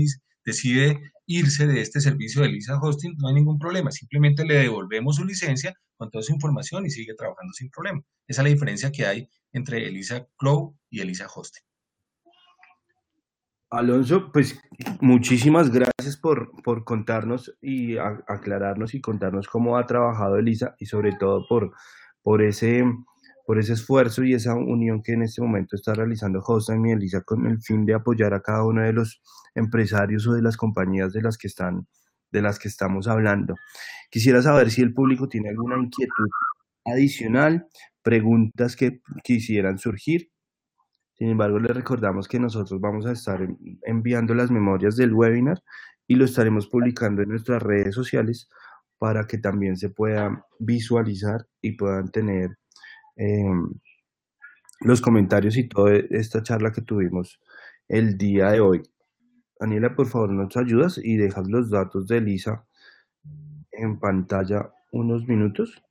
decide 0.45 1.13
irse 1.27 1.67
de 1.67 1.81
este 1.81 2.01
servicio 2.01 2.43
de 2.43 2.49
Lisa 2.49 2.79
Hosting, 2.81 3.17
no 3.19 3.29
hay 3.29 3.35
ningún 3.35 3.59
problema. 3.59 3.91
Simplemente 3.91 4.45
le 4.45 4.55
devolvemos 4.55 5.17
su 5.17 5.25
licencia 5.25 5.75
con 5.97 6.11
toda 6.11 6.23
su 6.23 6.33
información 6.33 6.85
y 6.87 6.91
sigue 6.91 7.15
trabajando 7.15 7.53
sin 7.53 7.71
problema. 7.71 8.01
Esa 8.27 8.43
es 8.43 8.45
la 8.45 8.53
diferencia 8.53 8.91
que 8.91 9.07
hay 9.07 9.29
entre 9.53 9.87
Elisa 9.87 10.27
Cloud 10.37 10.75
y 10.91 11.01
Elisa 11.01 11.27
Hosting. 11.33 11.63
Alonso, 13.73 14.31
pues 14.31 14.61
muchísimas 15.01 15.71
gracias 15.71 16.19
por, 16.19 16.51
por 16.63 16.85
contarnos 16.85 17.57
y 17.63 17.97
aclararnos 17.97 18.95
y 18.95 19.01
contarnos 19.01 19.49
cómo 19.49 19.79
ha 19.79 19.87
trabajado 19.87 20.37
Elisa 20.37 20.75
y 20.79 20.85
sobre 20.85 21.13
todo 21.13 21.47
por, 21.49 21.73
por, 22.23 22.43
ese, 22.43 22.85
por 23.47 23.59
ese 23.59 23.75
esfuerzo 23.75 24.25
y 24.25 24.35
esa 24.35 24.55
unión 24.55 25.03
que 25.03 25.13
en 25.13 25.23
este 25.23 25.43
momento 25.43 25.77
está 25.77 25.95
realizando 25.95 26.43
Hosting 26.45 26.87
y 26.87 26.93
Elisa 26.93 27.23
con 27.23 27.47
el 27.47 27.61
fin 27.61 27.85
de 27.85 27.95
apoyar 27.95 28.35
a 28.35 28.41
cada 28.41 28.65
uno 28.65 28.83
de 28.83 28.93
los 28.93 29.21
empresarios 29.55 30.27
o 30.27 30.35
de 30.35 30.43
las 30.43 30.57
compañías 30.57 31.13
de 31.13 31.23
las 31.23 31.37
que 31.39 31.49
están 31.49 31.87
de 32.31 32.43
las 32.43 32.59
que 32.59 32.69
estamos 32.69 33.09
hablando. 33.09 33.55
Quisiera 34.11 34.43
saber 34.43 34.71
si 34.71 34.81
el 34.83 34.95
público 34.95 35.29
tiene 35.29 35.51
alguna 35.51 35.77
inquietud 35.77 36.29
adicional, 36.85 37.67
preguntas 38.03 38.75
que 38.75 39.01
quisieran 39.23 39.79
surgir. 39.79 40.31
Sin 41.15 41.29
embargo, 41.29 41.59
les 41.61 41.77
recordamos 41.77 42.27
que 42.27 42.41
nosotros 42.41 42.81
vamos 42.81 43.07
a 43.07 43.13
estar 43.13 43.47
enviando 43.83 44.35
las 44.35 44.51
memorias 44.51 44.97
del 44.97 45.13
webinar 45.13 45.63
y 46.09 46.17
lo 46.17 46.25
estaremos 46.25 46.69
publicando 46.69 47.23
en 47.23 47.29
nuestras 47.29 47.63
redes 47.63 47.95
sociales 47.95 48.49
para 48.99 49.27
que 49.27 49.39
también 49.39 49.77
se 49.77 49.91
puedan 49.91 50.43
visualizar 50.59 51.47
y 51.61 51.73
puedan 51.73 52.11
tener 52.11 52.57
em, 53.17 53.69
los 54.81 55.01
comentarios 55.01 55.57
y 55.57 55.69
toda 55.69 55.97
esta 56.11 56.43
charla 56.43 56.73
que 56.73 56.83
tuvimos 56.83 57.41
el 57.89 58.17
día 58.19 58.51
de 58.51 58.61
hoy. 58.61 58.83
Daniela, 59.59 59.95
por 59.95 60.07
favor, 60.07 60.31
nos 60.31 60.57
ayudas 60.57 60.99
y 61.03 61.17
dejas 61.17 61.47
los 61.49 61.71
datos 61.71 62.09
de 62.09 62.19
Elisa 62.19 62.65
en 63.71 63.99
pantalla 63.99 64.73
unos 64.91 65.27
minutos. 65.27 65.83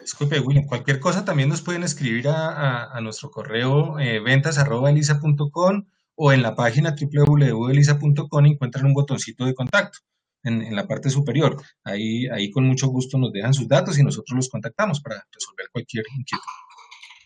Disculpe, 0.00 0.40
William, 0.40 0.66
cualquier 0.66 1.00
cosa 1.00 1.24
también 1.24 1.48
nos 1.48 1.62
pueden 1.62 1.82
escribir 1.82 2.28
a, 2.28 3.00
nuestro 3.00 3.30
correo 3.30 3.98
eh, 3.98 4.20
ventas.elisa.com 4.20 5.86
o 6.16 6.32
en 6.32 6.42
la 6.42 6.54
página 6.54 6.94
www.elisa.com 6.94 8.46
encuentran 8.46 8.86
un 8.86 8.94
botoncito 8.94 9.46
de 9.46 9.54
contacto 9.54 10.00
en, 10.44 10.74
la 10.74 10.86
parte 10.86 11.10
superior. 11.10 11.60
Ahí, 11.82 12.26
ahí 12.28 12.50
con 12.50 12.64
mucho 12.64 12.88
gusto 12.88 13.18
nos 13.18 13.32
dejan 13.32 13.54
sus 13.54 13.68
datos 13.68 13.98
y 13.98 14.02
nosotros 14.02 14.36
los 14.36 14.48
contactamos 14.48 15.00
para 15.00 15.26
resolver 15.32 15.66
cualquier 15.72 16.04
inquietud 16.16 16.44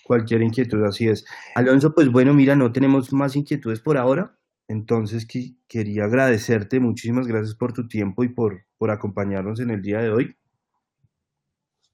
cualquier 0.09 0.43
inquietud, 0.43 0.83
así 0.85 1.07
es. 1.07 1.27
Alonso, 1.55 1.95
pues 1.95 2.11
bueno, 2.11 2.33
mira, 2.33 2.57
no 2.57 2.73
tenemos 2.73 3.13
más 3.13 3.37
inquietudes 3.37 3.79
por 3.79 3.99
ahora, 3.99 4.39
entonces 4.67 5.27
quería 5.69 6.05
agradecerte, 6.05 6.81
muchísimas 6.81 7.27
gracias 7.27 7.55
por 7.55 7.75
tu 7.75 7.87
tiempo 7.87 8.25
y 8.25 8.31
por, 8.31 8.65
por 8.79 8.91
acompañarnos 8.91 9.61
en 9.61 9.71
el 9.71 9.83
día 9.83 10.01
de 10.01 10.11
hoy. 10.11 10.35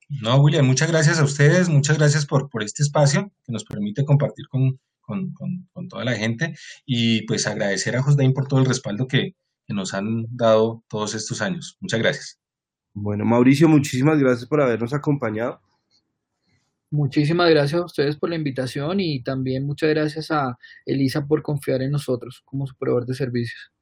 No, 0.08 0.36
William, 0.36 0.66
muchas 0.66 0.90
gracias 0.90 1.18
a 1.18 1.24
ustedes, 1.24 1.68
muchas 1.68 1.98
gracias 1.98 2.24
por, 2.24 2.48
por 2.48 2.62
este 2.62 2.84
espacio 2.84 3.32
que 3.44 3.52
nos 3.52 3.64
permite 3.64 4.04
compartir 4.04 4.46
con, 4.48 4.78
toda 5.90 6.04
la 6.04 6.14
gente 6.14 6.54
y 6.86 7.26
pues 7.26 7.46
agradecer 7.46 7.96
a 7.96 8.02
Josdain 8.02 8.32
por 8.32 8.46
todo 8.46 8.60
el 8.60 8.66
respaldo 8.66 9.06
que, 9.06 9.34
que 9.66 9.74
nos 9.74 9.94
han 9.94 10.26
dado 10.30 10.82
todos 10.88 11.14
estos 11.14 11.40
años. 11.42 11.76
Muchas 11.80 12.00
gracias. 12.00 12.40
Bueno, 12.92 13.24
Mauricio, 13.24 13.68
muchísimas 13.68 14.18
gracias 14.18 14.48
por 14.48 14.60
habernos 14.60 14.92
acompañado. 14.94 15.60
Muchísimas 16.90 17.50
gracias 17.50 17.80
a 17.80 17.84
ustedes 17.84 18.16
por 18.16 18.30
la 18.30 18.36
invitación 18.36 19.00
y 19.00 19.20
también 19.22 19.66
muchas 19.66 19.90
gracias 19.90 20.30
a 20.30 20.56
Elisa 20.86 21.26
por 21.26 21.42
confiar 21.42 21.82
en 21.82 21.90
nosotros 21.90 22.42
como 22.44 22.68
su 22.68 22.76
proveedor 22.76 23.06
de 23.06 23.14
servicios. 23.14 23.72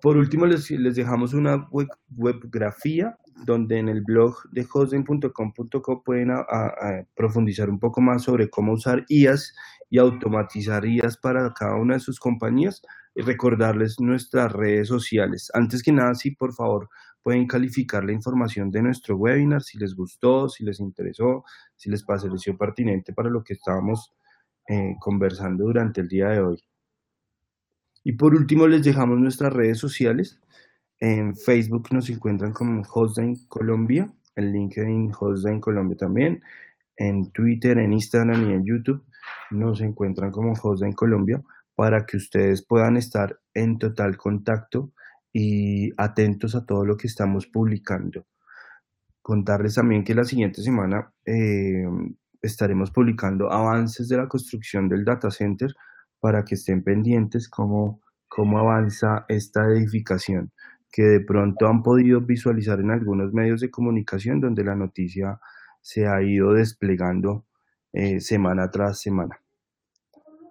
Por 0.00 0.16
último, 0.16 0.46
les, 0.46 0.68
dejamos 0.96 1.34
una 1.34 1.68
webgrafía 2.16 3.16
donde 3.44 3.78
en 3.78 3.88
el 3.88 4.00
blog 4.00 4.34
de 4.50 4.66
hosting.com.co 4.72 6.02
pueden 6.02 6.30
profundizar 7.14 7.68
un 7.68 7.78
poco 7.78 8.00
más 8.00 8.22
sobre 8.22 8.48
cómo 8.48 8.72
usar 8.72 9.04
IAS 9.08 9.54
y 9.88 9.98
automatizar 9.98 10.84
IAS 10.84 11.16
para 11.16 11.52
cada 11.54 11.76
una 11.76 11.94
de 11.94 12.00
sus 12.00 12.18
compañías 12.18 12.82
y 13.14 13.22
recordarles 13.22 14.00
nuestras 14.00 14.52
redes 14.52 14.88
sociales. 14.88 15.50
Antes 15.54 15.82
que 15.82 15.92
nada, 15.92 16.14
sí, 16.14 16.32
por 16.32 16.52
favor, 16.54 16.88
pueden 17.22 17.46
calificar 17.46 18.04
la 18.04 18.12
información 18.12 18.70
de 18.70 18.82
nuestro 18.82 19.16
webinar 19.16 19.62
si 19.62 19.78
les 19.78 19.94
gustó, 19.94 20.48
si 20.48 20.64
les 20.64 20.80
interesó, 20.80 21.44
si 21.76 21.90
les 21.90 22.04
pareció 22.04 22.56
pertinente 22.56 23.12
para 23.12 23.30
lo 23.30 23.42
que 23.42 23.54
estábamos 23.54 24.12
eh, 24.68 24.94
conversando 25.00 25.64
durante 25.64 26.00
el 26.00 26.08
día 26.08 26.28
de 26.28 26.40
hoy. 26.40 26.62
Y 28.04 28.12
por 28.12 28.34
último 28.34 28.68
les 28.68 28.84
dejamos 28.84 29.18
nuestras 29.18 29.52
redes 29.52 29.78
sociales. 29.78 30.38
En 31.00 31.34
Facebook 31.34 31.88
nos 31.90 32.08
encuentran 32.10 32.52
como 32.52 32.82
Hostline 32.82 33.46
Colombia, 33.48 34.12
en 34.36 34.52
LinkedIn 34.52 35.12
Hostline 35.18 35.60
Colombia 35.60 35.96
también, 35.96 36.42
en 36.96 37.30
Twitter, 37.32 37.78
en 37.78 37.92
Instagram 37.92 38.48
y 38.50 38.52
en 38.54 38.64
YouTube 38.64 39.02
nos 39.50 39.80
encuentran 39.80 40.30
como 40.30 40.52
Hosa 40.52 40.86
en 40.86 40.92
Colombia 40.92 41.42
para 41.74 42.06
que 42.06 42.16
ustedes 42.16 42.64
puedan 42.66 42.96
estar 42.96 43.38
en 43.54 43.78
total 43.78 44.16
contacto 44.16 44.92
y 45.32 45.92
atentos 45.96 46.54
a 46.54 46.64
todo 46.64 46.84
lo 46.84 46.96
que 46.96 47.06
estamos 47.06 47.46
publicando. 47.46 48.26
Contarles 49.22 49.74
también 49.74 50.04
que 50.04 50.14
la 50.14 50.24
siguiente 50.24 50.62
semana 50.62 51.12
eh, 51.24 51.84
estaremos 52.40 52.90
publicando 52.90 53.52
avances 53.52 54.08
de 54.08 54.16
la 54.16 54.28
construcción 54.28 54.88
del 54.88 55.04
data 55.04 55.30
center 55.30 55.74
para 56.20 56.44
que 56.44 56.54
estén 56.54 56.82
pendientes 56.82 57.48
cómo, 57.48 58.00
cómo 58.28 58.58
avanza 58.58 59.26
esta 59.28 59.66
edificación 59.66 60.52
que 60.90 61.02
de 61.02 61.20
pronto 61.20 61.66
han 61.66 61.82
podido 61.82 62.22
visualizar 62.22 62.80
en 62.80 62.90
algunos 62.90 63.32
medios 63.34 63.60
de 63.60 63.70
comunicación 63.70 64.40
donde 64.40 64.64
la 64.64 64.74
noticia 64.74 65.38
se 65.82 66.06
ha 66.06 66.22
ido 66.22 66.54
desplegando 66.54 67.44
eh, 67.96 68.20
semana 68.20 68.70
tras 68.70 69.00
semana. 69.00 69.40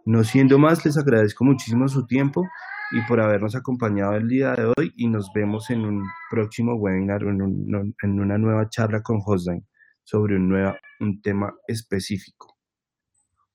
No 0.03 0.23
siendo 0.23 0.57
más, 0.57 0.83
les 0.83 0.97
agradezco 0.97 1.45
muchísimo 1.45 1.87
su 1.87 2.07
tiempo 2.07 2.43
y 2.91 3.01
por 3.07 3.21
habernos 3.21 3.55
acompañado 3.55 4.15
el 4.15 4.27
día 4.27 4.53
de 4.53 4.65
hoy 4.65 4.93
y 4.95 5.07
nos 5.07 5.29
vemos 5.31 5.69
en 5.69 5.85
un 5.85 6.03
próximo 6.31 6.73
webinar 6.73 7.21
en, 7.21 8.19
una 8.19 8.37
nueva 8.39 8.67
charla 8.69 9.03
con 9.03 9.19
Hostline 9.23 9.63
sobre 10.03 10.37
un, 10.37 10.49
nueva, 10.49 10.79
un 10.99 11.21
tema 11.21 11.53
específico. 11.67 12.57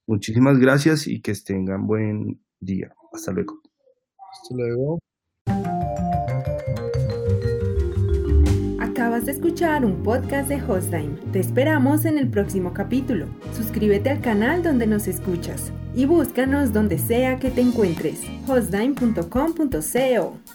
Muchísimas 0.07 0.57
gracias 0.59 1.09
y 1.09 1.21
que 1.21 1.35
tengan 1.45 1.89
buen 1.89 2.45
día. 2.61 2.95
Hasta 3.13 3.33
luego. 3.33 3.61
Hasta 4.33 4.55
luego. 4.55 5.01
De 9.25 9.33
escuchar 9.33 9.85
un 9.85 10.03
podcast 10.03 10.49
de 10.49 10.63
Hostime. 10.63 11.19
Te 11.31 11.41
esperamos 11.41 12.07
en 12.07 12.17
el 12.17 12.29
próximo 12.29 12.73
capítulo. 12.73 13.27
Suscríbete 13.55 14.09
al 14.09 14.23
canal 14.23 14.63
donde 14.63 14.87
nos 14.87 15.09
escuchas 15.09 15.73
y 15.95 16.07
búscanos 16.07 16.73
donde 16.73 16.97
sea 16.97 17.39
que 17.39 17.51
te 17.51 17.61
encuentres. 17.61 18.23
hostime.com.co 18.49 20.50